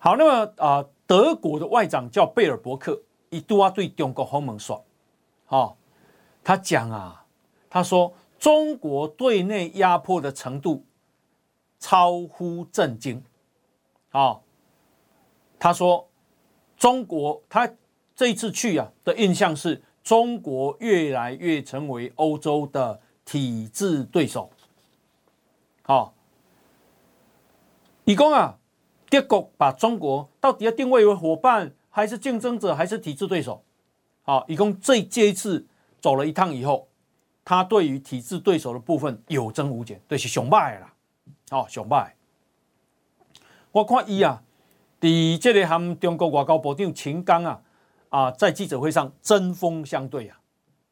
[0.00, 4.84] 好，那么啊，德国的外长叫贝尔伯克，一度啊对中国访问说，
[5.46, 5.76] 好，
[6.42, 7.24] 他讲啊，
[7.70, 10.84] 他说中国对内压迫的程度
[11.78, 13.22] 超乎震惊，
[14.10, 14.40] 啊，
[15.60, 16.08] 他说
[16.76, 17.72] 中国他。
[18.16, 24.50] 这一次去啊的印象是中国越来越成为欧洲的体制对手。
[25.88, 26.12] 好，
[28.04, 28.58] 以公啊，
[29.08, 33.64] 德国把中国到底要定位为伙伴，还是竞争者，还是体制对手？
[34.22, 35.66] 好，以公这这一次
[35.98, 36.88] 走了一趟以后，
[37.42, 40.92] 他对于体制对手的部分有增无减，对是熊败了。
[41.48, 42.14] 好，熊败。
[43.72, 44.42] 我看伊啊，
[45.00, 45.08] 在
[45.40, 47.62] 这里和中国外交部长秦刚啊。
[48.10, 50.38] 啊，在记者会上针锋相对啊，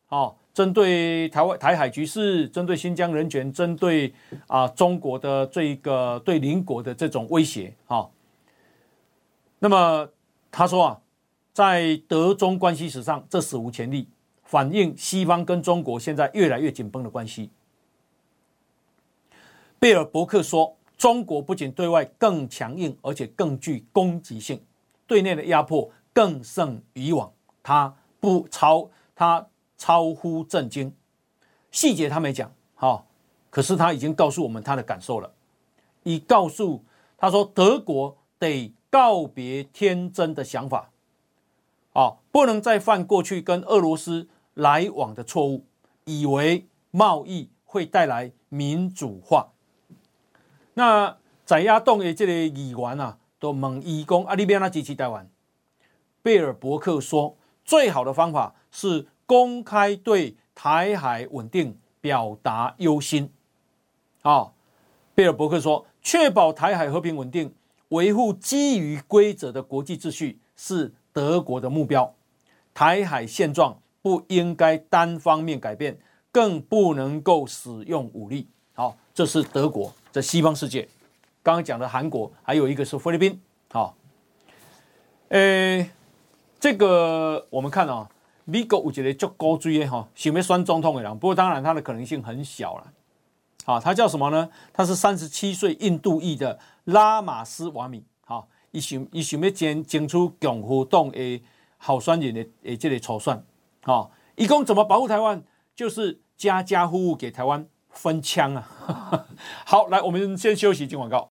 [0.07, 4.11] 好，针对台湾台海局势，针对新疆人权，针对
[4.47, 8.09] 啊中国的这个对邻国的这种威胁，哈。
[9.59, 10.09] 那么
[10.51, 10.99] 他说啊，
[11.53, 14.09] 在德中关系史上，这史无前例，
[14.45, 17.51] 反映西方跟中国现在越来越紧绷的关系。
[19.79, 24.59] 贝尔伯克说，中国不仅对外更强硬，而且更具攻击性，
[25.07, 25.91] 对内的压迫。
[26.15, 27.31] 更胜以往，
[27.63, 30.95] 他不超，他超乎震惊。
[31.71, 33.07] 细节他没讲，好，
[33.51, 35.33] 可是他已经告诉我们他的感受了。
[36.05, 36.85] 已告诉
[37.19, 40.91] 他说，德国得告别天真的想法，
[41.93, 45.65] 啊，不能再犯过去跟俄罗斯来往的错误，
[46.05, 49.49] 以为贸易会带来民主化。
[50.75, 55.29] 那在亚东的这个议员啊，都问伊讲啊，你要哪支持台湾？
[56.23, 63.31] 贝尔伯克说：“最好的方法是公开对台海稳定表达忧心。”
[64.23, 64.53] 啊，
[65.15, 67.55] 贝尔伯克说：“确保台海和平稳定，
[67.89, 72.15] 维护基于规则的国际秩序是德国的目标。
[72.73, 75.99] 台海现状不应该单方面改变，
[76.33, 80.89] 更不能够使用武力。”好，这是德国，在西方世界。
[81.43, 83.41] 刚刚讲的韩国，还有一个是菲律宾。
[83.71, 83.97] 好，
[85.29, 85.91] 诶。
[86.59, 88.09] 这个我们看啊，
[88.49, 92.93] 美国有一个足高追的哈，想要选总统的人，不过当然他的可能性很小了。
[93.65, 94.49] 好，他叫什么呢？
[94.73, 98.05] 他是三十七岁印度裔的拉马斯瓦米。
[98.25, 101.43] 好，伊想伊想要争争取共和党的
[101.79, 103.45] 候选人的诶这个初选。
[103.83, 105.43] 好，一共怎么保护台湾？
[105.75, 109.27] 就是家家户户给台湾分枪啊。
[109.67, 111.29] 好，来，我们先休息，进广告。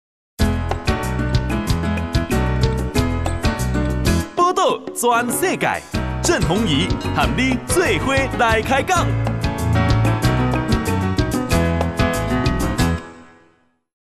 [4.97, 5.83] 全世界，
[6.27, 9.07] 郑弘仪和你最伙来开讲。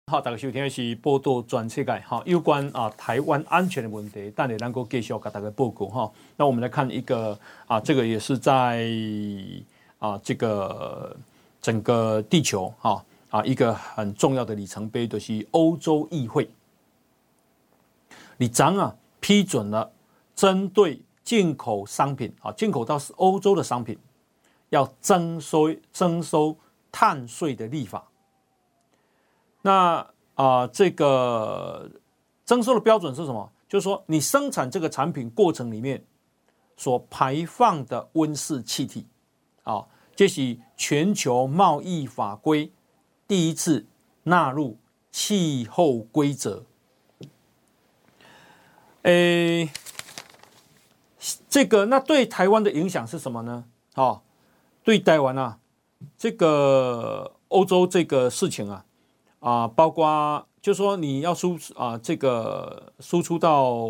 [0.07, 6.11] 好，大家收听的是报道全世界哈，有关啊台湾安全的问题，但也能够继续给大家报告哈。
[6.35, 8.83] 那我们来看一个啊，这个也是在
[9.99, 11.15] 啊这个
[11.61, 16.49] 整个地球哈啊一个很重要的里程碑，就是欧洲议会，
[18.37, 19.91] 里长啊批准了。
[20.35, 23.99] 针对进口商品啊，进口到欧洲的商品，
[24.69, 26.55] 要征收征收
[26.89, 28.07] 碳税的立法。
[29.61, 31.91] 那啊、这个
[32.45, 33.51] 征收的标准是什么？
[33.67, 36.01] 就是说，你生产这个产品过程里面
[36.77, 39.05] 所排放的温室气体
[39.63, 42.71] 啊，这是全球贸易法规
[43.27, 43.85] 第一次
[44.23, 44.77] 纳入
[45.11, 46.63] 气候规则。
[49.01, 49.69] 诶。
[51.49, 53.65] 这个那对台湾的影响是什么呢？
[53.95, 54.21] 哦，
[54.83, 55.59] 对台湾啊，
[56.17, 58.85] 这个欧洲这个事情啊，
[59.39, 63.89] 啊，包括就说你要输啊，这个输出到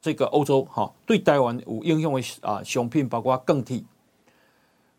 [0.00, 3.84] 这个欧洲哈，对台湾有应用的啊，商品包括钢铁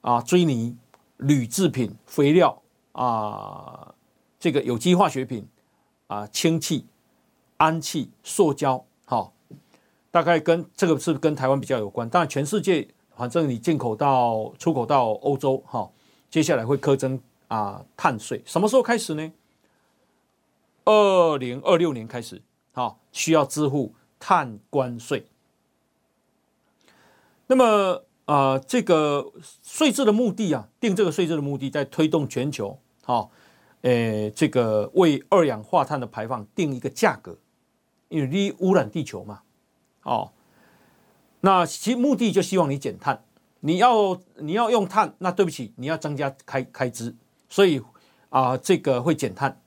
[0.01, 0.77] 啊、水泥、
[1.17, 2.61] 铝制品、肥料
[2.91, 3.93] 啊，
[4.39, 5.47] 这个有机化学品
[6.07, 6.85] 啊、氢气、
[7.57, 9.33] 氨气、塑胶，好。
[10.11, 15.89] 大概跟这个是跟台湾比较有关，当然全世界反正你进口到出口到欧洲哈，
[16.29, 19.31] 接下来会苛征啊碳税，什么时候开始呢？
[20.85, 22.41] 二零二六年开始，
[22.71, 25.25] 好，需要支付碳关税。
[27.47, 29.31] 那么啊，这个
[29.63, 33.31] 税制的目的啊，定这个税制的目的，在推动全球，好，
[33.81, 37.37] 诶，这个为二氧化碳的排放定一个价格，
[38.09, 39.41] 因为你污染地球嘛，
[40.07, 40.31] 哦，
[41.41, 43.23] 那其目的就希望你减碳。
[43.59, 47.13] 你要你要用碳，那对不起，你要增加开开支，
[47.49, 47.81] 所以
[48.29, 49.59] 啊，这个会减碳。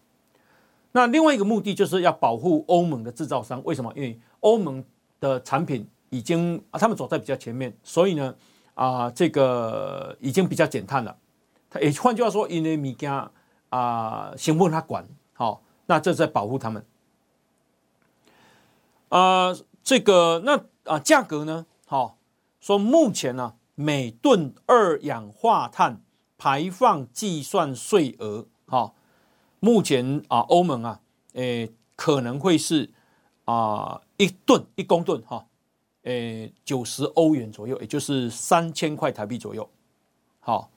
[0.93, 3.93] 那另外一个目的就是要保护欧盟的制造商，为什么？
[3.95, 4.82] 因为欧盟
[5.18, 8.34] 的产品已经啊，他们走在比较前面，所以呢
[8.74, 11.16] 啊，这个已经比较减碳了。
[11.68, 13.12] 他也换句话说，因为物件
[13.68, 16.84] 啊，行不他管好，那这是在保护他们。
[19.11, 19.53] 啊，
[19.83, 21.66] 这个那啊，价格呢？
[21.87, 22.18] 好，
[22.61, 23.55] 说目前呢。
[23.76, 26.03] 每吨二氧化碳
[26.37, 28.93] 排放计算税额，哈，
[29.59, 31.01] 目前啊，欧盟啊，
[31.33, 32.91] 诶，可能会是
[33.47, 35.47] 啊，一吨一公吨，哈，
[36.03, 39.66] 诶，九十欧元左右，也就是三千块台币左右，
[40.41, 40.70] 好，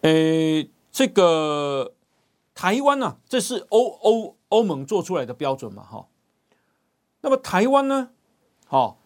[0.00, 1.92] 诶，这个
[2.54, 6.06] 台湾呢，这是欧欧欧盟做出来的标准嘛，哈，
[7.22, 8.10] 那么台湾呢，
[8.66, 8.98] 好。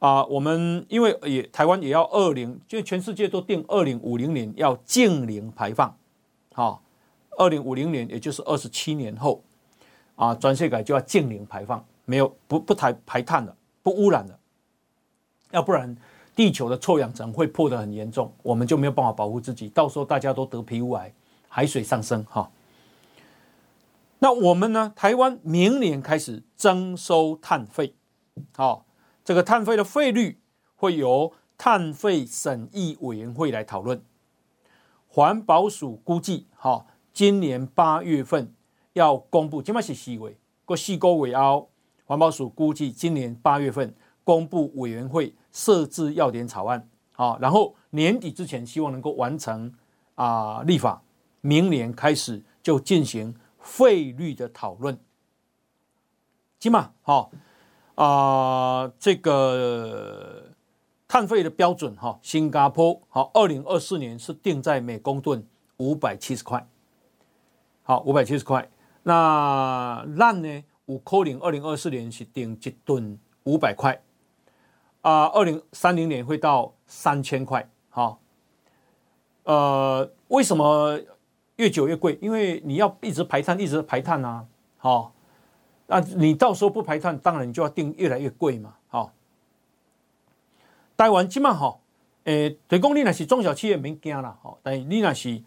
[0.00, 5.94] 啊，我们因为也台湾也要二零，就全世界都定二零五零年要净零排放，
[6.54, 6.82] 好，
[7.36, 9.44] 二零五零年也就是二十七年后，
[10.16, 14.38] 啊，全世界就要净零排放，没有不不排排碳的，不污染的，
[15.50, 15.94] 要不然
[16.34, 21.12] 地球的臭氧层会破得很严重，我们就没有办法保护自己，到时候大家都得皮肤癌，
[21.46, 22.50] 海水上升哈。
[24.22, 24.92] 那我们呢？
[24.94, 27.94] 台湾明年开始征收碳费，
[28.54, 28.86] 好。
[29.22, 30.40] 这个碳费的费率
[30.74, 34.02] 会由碳费审议委员会来讨论。
[35.06, 38.52] 环保署估计，哈，今年八月份
[38.94, 41.70] 要公布，起码是四月，过四个月后，
[42.04, 43.94] 环保署估计今年八月份
[44.24, 49.72] 公布委员会设置要点草案，好，然后年底之前希望能够完成
[50.16, 51.00] 啊立法，
[51.40, 54.98] 明年开始就进行费率的讨论。
[56.58, 57.30] 起码好。
[57.96, 60.42] 啊、这个
[61.06, 65.46] 碳费的标准哈，新加坡好，二零二四年是定在每公吨
[65.76, 66.66] 五百七十块，
[67.82, 68.70] 好，五百七十块。
[69.02, 70.64] 那烂呢？
[70.86, 74.02] 有可能二零二四年是定一吨五百块，
[75.02, 78.18] 啊，二零三零年会到三千块，好，
[79.42, 80.98] 呃，为什么
[81.60, 82.18] 越久越贵？
[82.22, 84.46] 因为你要一直排碳，一直排碳啊，
[84.78, 85.12] 好。
[85.92, 88.76] 那你到时候不排碳，当然你就要定越来越贵嘛。
[88.86, 89.12] 好，
[90.96, 91.80] 台湾起码好，
[92.24, 95.42] 诶，对公你那是中小企业没惊了，好，但你那是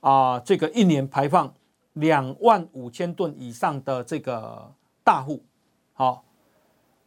[0.00, 1.50] 啊，这个一年排放
[1.94, 4.70] 两万五千吨以上的这个
[5.02, 5.42] 大户，
[5.94, 6.22] 好，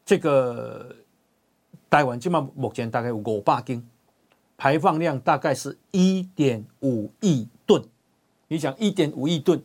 [0.04, 0.96] 这个
[1.92, 3.88] 台湾起码目前大概有五百斤，
[4.58, 7.48] 排放量大概是一点五亿。
[8.50, 9.64] 你想一点五亿吨，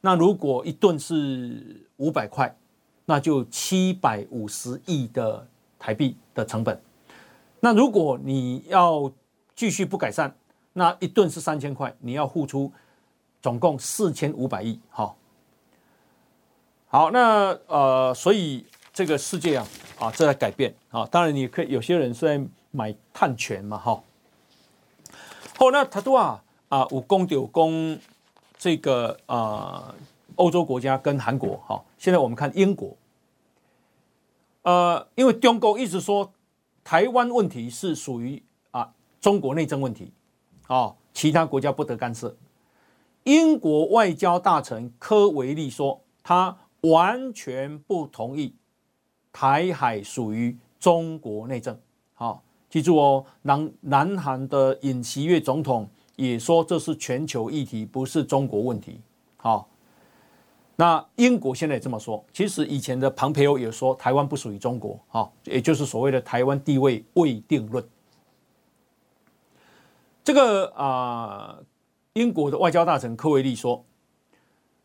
[0.00, 2.52] 那如果一吨是五百块，
[3.04, 5.46] 那就七百五十亿的
[5.78, 6.80] 台币的成本。
[7.60, 9.12] 那如果你要
[9.54, 10.34] 继续不改善，
[10.72, 12.72] 那一吨是三千块，你要付出
[13.42, 14.80] 总共四千五百亿。
[14.88, 15.16] 好，
[16.86, 19.66] 好，那呃，所以这个世界啊
[19.98, 21.06] 啊正在改变啊。
[21.10, 24.02] 当然，你可以有些人是在买碳权嘛，哈。
[25.58, 27.98] 好，那他多啊啊，五公九公
[28.64, 29.94] 这个啊。
[30.36, 32.96] 欧洲国家跟韩国，好，现在我们看英国，
[34.62, 36.32] 呃，因为中国一直说
[36.82, 38.42] 台湾问题是属于
[38.72, 40.12] 啊中国内政问题，
[40.66, 42.34] 啊，其他国家不得干涉。
[43.22, 48.56] 英国外交大臣科维利说，他完全不同意
[49.32, 51.78] 台海属于中国内政。
[52.14, 59.00] 好，记住哦，南南韩的尹锡悦总统也说这是全球议题，不是中国问题。
[59.36, 59.68] 好。
[60.76, 67.88] 那英国现在也这么说，其实以前的庞培欧也说台湾不属于中国，哈，也就是所谓的台湾地位未定论。
[70.24, 71.56] 这个啊，
[72.14, 73.84] 英国的外交大臣科维利说，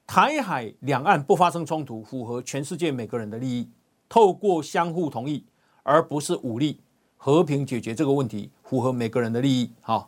[0.05, 3.67] 台海两岸不发生冲突，符合全世界每个人的利益，
[4.07, 5.43] 透过相互同意
[5.81, 6.79] 而不是武力
[7.17, 10.07] 和平解决这个问题，符合每个人的利益，哈。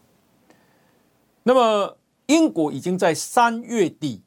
[1.44, 4.24] 那么英国已经在三月底。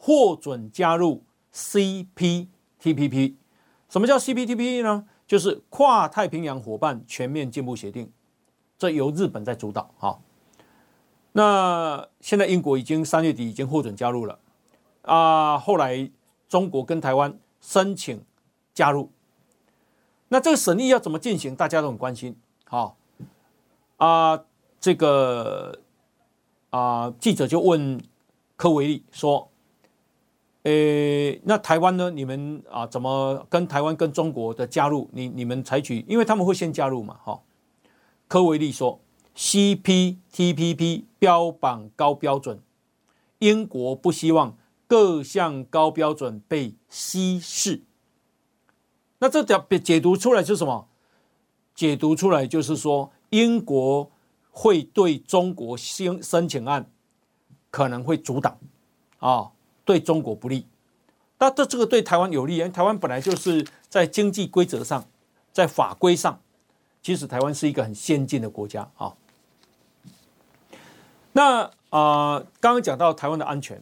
[0.00, 3.34] 获准加入 CPTPP，
[3.88, 5.06] 什么叫 CPTPP 呢？
[5.26, 8.12] 就是跨太平洋伙伴全面进步协定，
[8.78, 9.92] 这由日本在主导。
[9.98, 10.20] 哈，
[11.32, 14.38] 那现在英国已经三月底已经获准加入了
[15.02, 16.08] 啊，后来
[16.48, 18.24] 中国跟台湾申请
[18.72, 19.10] 加入，
[20.28, 21.56] 那这个审议要怎么进行？
[21.56, 22.38] 大家都很关心。
[22.64, 22.96] 好
[23.96, 24.44] 啊，
[24.78, 25.80] 这个
[26.70, 28.00] 啊，记者就问
[28.56, 29.50] 柯维利说。
[30.64, 32.10] 诶，那台湾呢？
[32.10, 35.08] 你们啊，怎么跟台湾跟中国的加入？
[35.12, 37.40] 你你们采取，因为他们会先加入嘛，哈。
[38.26, 39.00] 柯维利说
[39.34, 42.60] ，CPTPP 标榜高标准，
[43.38, 47.84] 英国不希望各项高标准被稀释。
[49.20, 50.88] 那这条解读出来是什么？
[51.74, 54.10] 解读出来就是说，英国
[54.58, 56.90] 会对中国申申请案
[57.70, 58.58] 可能会阻挡
[59.20, 59.52] 啊。
[59.84, 60.66] 对中国不利，
[61.38, 65.02] 但这这个对台湾有利，因为台湾本来就是在经济规则上，
[65.50, 66.42] 在法规上，
[67.00, 69.14] 其实台湾是一个很先进的国家啊。
[71.32, 73.80] 那啊、刚刚讲到台湾的安全，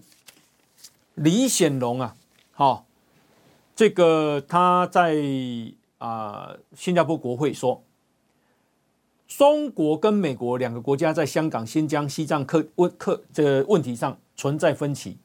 [1.14, 2.14] 李显龙啊，
[2.53, 2.87] 好，
[3.74, 5.16] 这个他在
[5.99, 7.83] 啊、新加坡国会说，
[9.27, 15.18] 中国跟美国两个国家在香港、新疆、西藏客问客这个问题上存在分歧。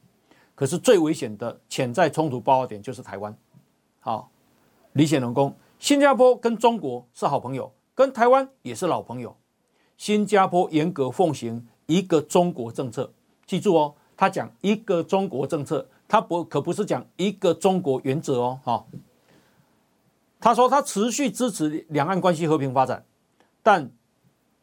[0.54, 3.36] 可是最危险的潜在冲突爆发点就是台湾。
[4.00, 4.30] 好，
[4.92, 9.36] 李显龙说，新加坡跟中国是好朋友，跟台湾也是老朋友。
[9.96, 13.12] 新加坡严格奉行一个中国政策，
[13.46, 18.60] 记住哦，他讲一个中国政策，他不可不是讲一个中国原则哦。
[18.64, 18.84] 哈，
[20.40, 23.04] 他说他持续支持两岸关系和平发展，
[23.62, 23.90] 但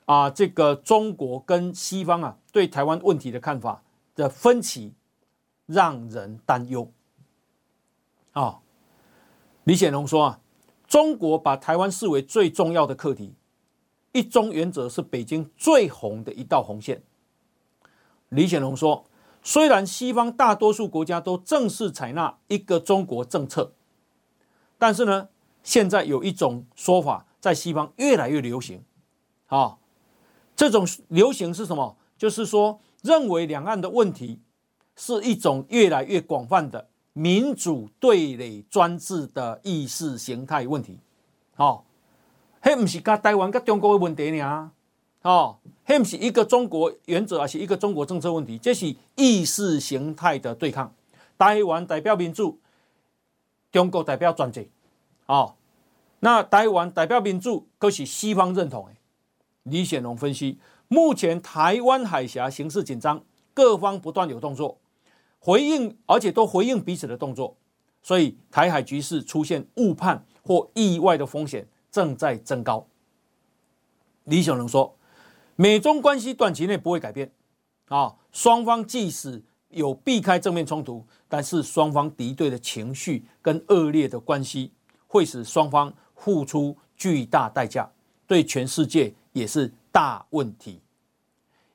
[0.06, 3.84] 啊，这个中国跟西方啊对台湾问题的看法
[4.16, 4.94] 的分歧。
[5.72, 6.92] 让人担忧
[8.32, 8.58] 啊！
[9.66, 10.40] 李显龙说啊，
[10.88, 13.36] 中国把台湾视为最重要的课题，
[14.12, 17.04] 一中原则是北京最红的一道红线。
[18.30, 19.06] 李显龙说，
[19.44, 23.74] 虽然西方大多数国家都正式采纳一个中国政策，
[24.80, 25.30] 但是呢，
[25.62, 28.84] 现在有一种说法在西方越来越流行
[29.50, 29.78] 啊。
[30.56, 31.96] 这种流行是什么？
[32.18, 34.40] 就是说，认为两岸的问题。
[35.02, 41.00] 是一种越来越广泛的民主对垒专制的意识形态问题，
[41.56, 41.82] 哦，
[42.62, 44.70] 那不是台湾跟中国的问题呢，
[45.22, 50.94] 哦，那不是一个中国原则，而是一个中国政策问题，这是意识形态的对抗。
[51.38, 52.60] 台湾代表民主，
[53.72, 54.70] 中国代表专制，
[55.28, 55.56] 哦，
[56.20, 58.92] 那台湾代表民主，可是西方认同的。
[59.70, 64.78] 李显龙分析，目前台湾海峡形势紧张，各方不断有动作。
[65.40, 67.56] 回应，而且都回应彼此的动作，
[68.04, 72.86] 所以台海局势出现误判或意外的风险正在增高。
[74.26, 74.96] 李显龙说，
[75.56, 77.32] 美中关系短期内不会改变，
[77.88, 84.74] 啊，双方即使有避开正面冲突，但是双方敌对的情绪跟恶劣的关系
[85.08, 87.90] 会使双方付出巨大代价，
[88.28, 90.82] 对全世界也是大问题。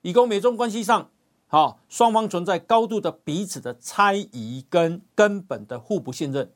[0.02, 1.10] 以供美中关系上。
[1.46, 6.50] 好，双方存在高度的彼此的猜疑跟根本的互不信任。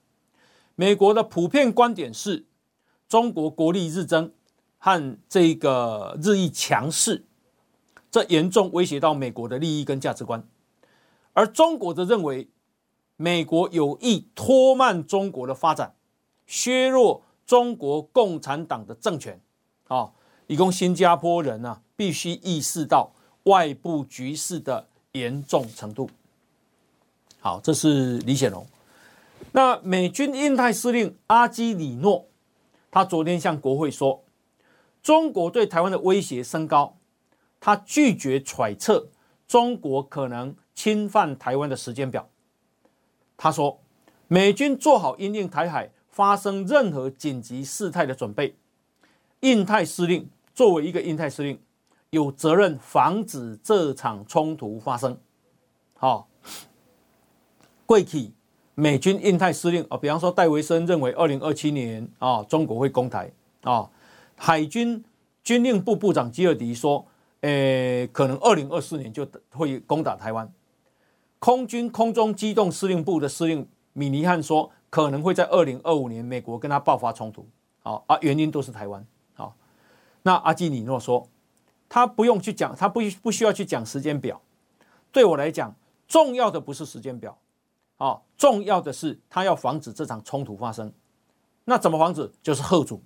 [0.75, 2.47] 美国的普遍观点是，
[3.09, 4.33] 中国国力日增
[4.79, 7.25] 和这个日益强势，
[8.11, 10.43] 这严重威胁到美国的利益跟价值观。
[11.33, 12.49] 而中国则认为，
[13.15, 15.95] 美国有意拖慢中国的发展，
[16.45, 19.41] 削弱中国共产党的政权。
[19.87, 20.13] 啊，
[20.49, 23.13] 以供新加坡人、啊，必须意识到。
[23.45, 26.11] 外部局势的严重程度。
[27.41, 28.67] 好，这是李显龙。
[29.53, 32.27] 那美军印太司令阿基里诺，
[32.91, 34.23] 他昨天向国会说，
[35.03, 36.99] 中国对台湾的威胁升高，
[37.59, 39.09] 他拒绝揣测
[39.47, 42.29] 中国可能侵犯台湾的时间表。
[43.39, 43.81] 他说，
[44.27, 48.57] 美军做好因应台海发生任何紧急事态的准备。
[49.41, 50.29] 印太司令
[50.59, 51.57] 作为一个印太司令。
[52.11, 55.15] 有责任防止这场冲突发生。
[55.93, 56.27] 好，
[57.85, 58.33] 贵体
[58.75, 63.31] 美军印太司令啊，比方说戴维森认为，二零二七年啊，中国会攻台
[63.61, 63.91] 啊。
[64.37, 65.05] 海军
[65.45, 67.07] 军令部部长基尔迪说，
[67.43, 70.51] 诶，可能二零二四年就会攻打台湾。
[71.39, 77.47] 空军空中机动司令部的司令米尼汉说，可能会在二零二五年美国跟他爆发冲突。
[77.81, 79.07] 好啊，原因都是台湾。
[80.29, 81.26] 那阿基里诺说。
[81.91, 84.39] 他不用去讲，他不不需要去讲时间表。
[85.11, 85.74] 对我来讲，
[86.07, 87.39] 重要的不是时间表，
[87.97, 90.93] 啊，重要的是他要防止这场冲突发生。
[91.64, 92.31] 那怎么防止？
[92.43, 93.01] 就是贺主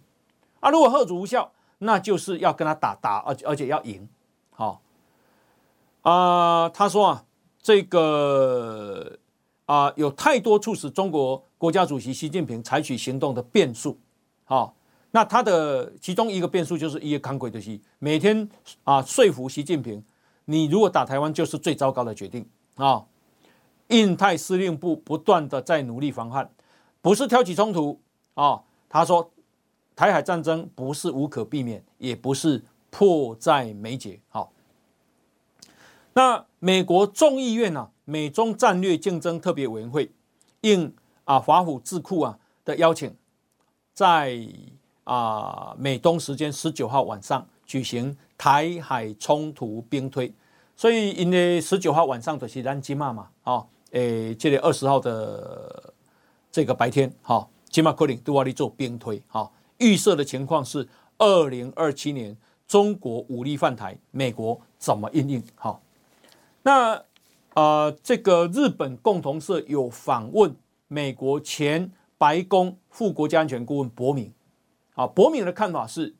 [0.58, 0.68] 啊！
[0.70, 4.08] 如果贺主无效，那就是要跟他打打，而而且要赢。
[4.50, 4.82] 好，
[6.02, 7.24] 啊、他说啊，
[7.62, 9.16] 这个
[9.66, 13.96] 啊、有太多促使中国国家主席习近平采取行动的变数。
[14.44, 14.74] 好、
[15.14, 18.48] 那他的其中一个变数就是一夜康鬼的戏，每天
[18.82, 20.02] 啊说服习近平，
[20.46, 22.44] 你如果打台湾就是最糟糕的决定
[22.76, 23.04] 啊、
[23.88, 26.50] 印太司令部不断的在努力防范，
[27.02, 28.00] 不是挑起冲突
[28.34, 29.30] 啊、他说，
[29.94, 34.18] 台海战争不是无可避免，也不是迫在眉睫。
[34.30, 34.50] 好、
[36.14, 40.10] 那美国众议院呢、美中战略竞争特别委员会
[40.62, 40.94] 应
[41.24, 43.14] 啊华府智库啊的邀请，
[43.92, 44.48] 在
[45.04, 50.32] 啊美东时间十九号晚上举行台海冲突兵推，
[50.76, 55.94] 所以因为十九号晚上就是咱今嘛嘛啊，诶，这里二十号的
[56.50, 60.86] 这个白天哈，今嘛可能都要去做兵推哈，预设的情况是
[61.18, 62.36] 二零二七年
[62.66, 65.80] 中国武力犯台，美国怎么应应哈？
[66.62, 66.94] 那
[67.54, 70.54] 啊、呃，这个日本共同社有访问
[70.88, 74.32] 美国前白宫副国家安全顾问博明，
[74.94, 76.14] 啊，博明的看法是，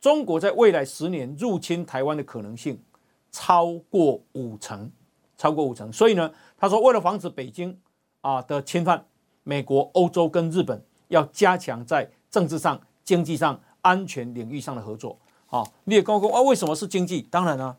[0.00, 2.82] 中国在未来十年入侵台湾的可能性
[3.32, 4.90] 超过五成，
[5.36, 5.92] 超过五成。
[5.92, 7.78] 所以呢，他说，为了防止北京
[8.20, 9.04] 啊的侵犯，
[9.42, 15.18] 美国、欧洲跟日本要加强在政治上、经济上、安全领域上的合作。
[15.48, 17.22] 啊，你也刚刚啊，为什么是经济？
[17.30, 17.76] 当然呢。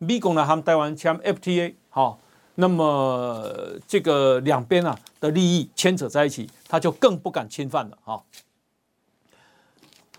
[0.00, 2.20] 美国呢，他们台湾签 FTA，好，
[2.54, 3.52] 那么
[3.84, 8.22] 这个两边啊的利益牵扯在一起，他就更不敢侵犯了，哈。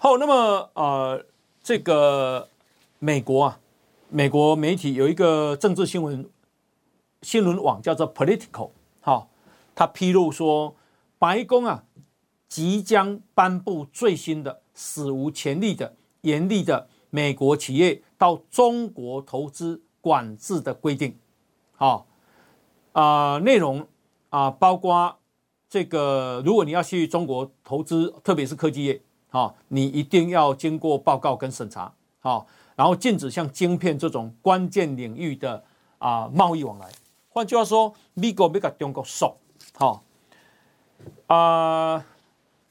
[0.02, 1.26] 好，那么呃，
[1.62, 2.48] 这个
[3.00, 3.60] 美国啊，
[4.08, 6.26] 美国媒体有一个政治新闻
[7.22, 8.70] 新闻网叫做 Political，
[9.02, 9.30] 好，
[9.76, 10.74] 他披露说，
[11.18, 11.84] 白宫啊
[12.48, 18.02] 即将颁布最新的史无前例的严厉的美国企业。
[18.18, 21.18] 到中国投资管制的规定，
[21.76, 22.08] 好
[22.94, 23.86] 啊，内容
[24.30, 25.18] 啊包括
[25.70, 35.64] 这个，如果你要去中国投资，特别是科技业，好，你一定要经过报告跟审查，好，然后禁止像晶片这种关键领域的
[36.00, 36.90] 啊贸易往来。
[37.30, 39.38] 换句话说，美国要跟中国说，
[39.76, 40.04] 好
[41.28, 42.06] 啊，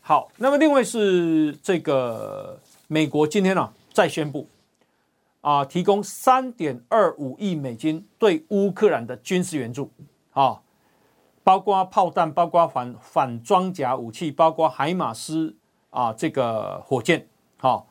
[0.01, 4.47] 好，那么另外是这个美国今天呢再宣布。
[5.41, 9.89] 啊，提供三点二五亿美金对乌克兰的军事援助，
[10.33, 10.61] 啊，
[11.45, 15.57] 包括炮弹，包括反反装甲武器，包括海马斯
[15.91, 17.87] 啊，这个火箭，好，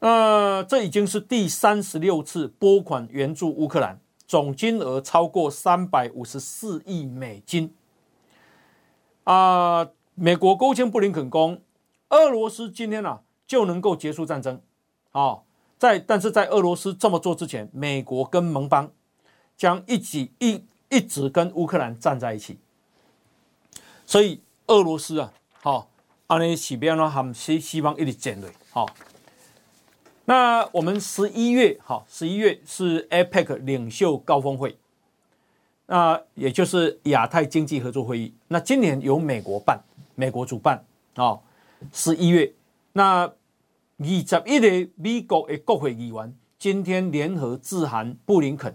[0.00, 7.74] 呃，这已经是第三十六次拨款援助乌克兰，总金额超过三百五十四亿美金。
[9.24, 11.60] 啊，美国国务卿布林肯公，
[12.08, 14.60] 俄罗斯今天啊就能够结束战争，
[15.12, 15.40] 啊。
[15.78, 18.92] 在，但是在俄罗斯这么做之前，美国跟盟邦
[19.56, 22.58] 将一起一一直跟乌克兰站在一起。
[24.04, 25.32] 所以俄罗斯啊，
[26.30, 28.86] 阿内西边呢，他们希希望一直建立好。
[30.26, 34.78] 那我们十一月，好，十一月是 APEC 领袖高峰会，
[35.86, 38.32] 那也就是亚太经济合作会议。
[38.46, 39.82] 那今年由美国办，
[40.14, 41.38] 美国主办，啊，
[41.92, 42.52] 十一月
[42.92, 43.30] 那。
[44.02, 44.14] 二十
[44.46, 48.74] 一个美国的国会议员今天联合致函布林肯，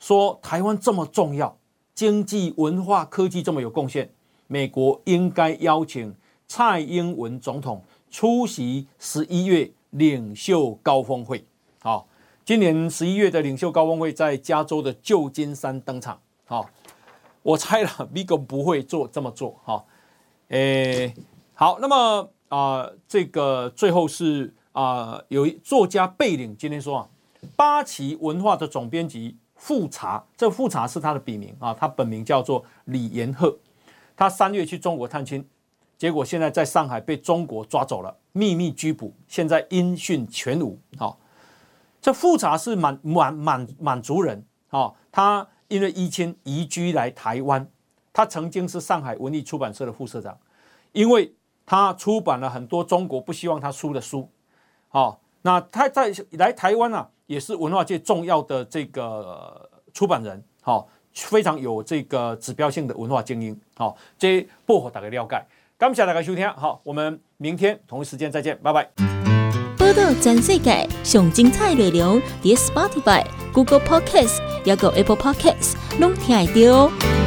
[0.00, 1.58] 说台湾这么重要，
[1.94, 4.10] 经济、文化、科技这么有贡献，
[4.46, 6.14] 美国应该邀请
[6.46, 11.44] 蔡英文总统出席十一月领袖高峰会。
[11.80, 12.06] 好，
[12.44, 16.20] 今年十一月的领袖高峰会在加州的旧金山登场。
[16.46, 16.68] 好，
[17.42, 19.60] 我猜了，，Vigo 不会做这么做。
[19.64, 19.86] 好，
[20.48, 21.14] 诶，
[21.54, 22.30] 好，那么。
[22.50, 27.08] 啊、这个最后是啊、呃，有作家贝岭今天说啊，
[27.56, 33.58] 八旗文化的总编辑富察，这富察是他的笔名啊，他本名叫做李延鹤，
[34.14, 35.44] 他三月去中国探亲，
[35.96, 40.78] 结果现在在上海被中国抓走了，秘密拘捕，现在音讯全无。
[40.96, 41.16] 好、哦，
[42.00, 47.68] 这富察是满满满满族人啊、哦，他因为依亲移居来台湾，
[48.12, 50.38] 他曾经是上海文艺出版社的副社长，
[50.92, 51.34] 因为。
[51.66, 54.28] 他出版了很多中国不希望他出的书，
[54.88, 65.42] 好，那他在来台湾啊，也是文化界重要的这个出版人，好，非常有这个指标性的文化精英，好，这薄荷大家了解，
[65.84, 68.88] 感谢大家收听，好，我们明天同一时间再见，拜拜。
[69.76, 73.22] 报道全世界上精彩内容，点 Spotify、
[73.52, 77.23] Google Podcasts，还有 Apple Podcasts，拢听得到。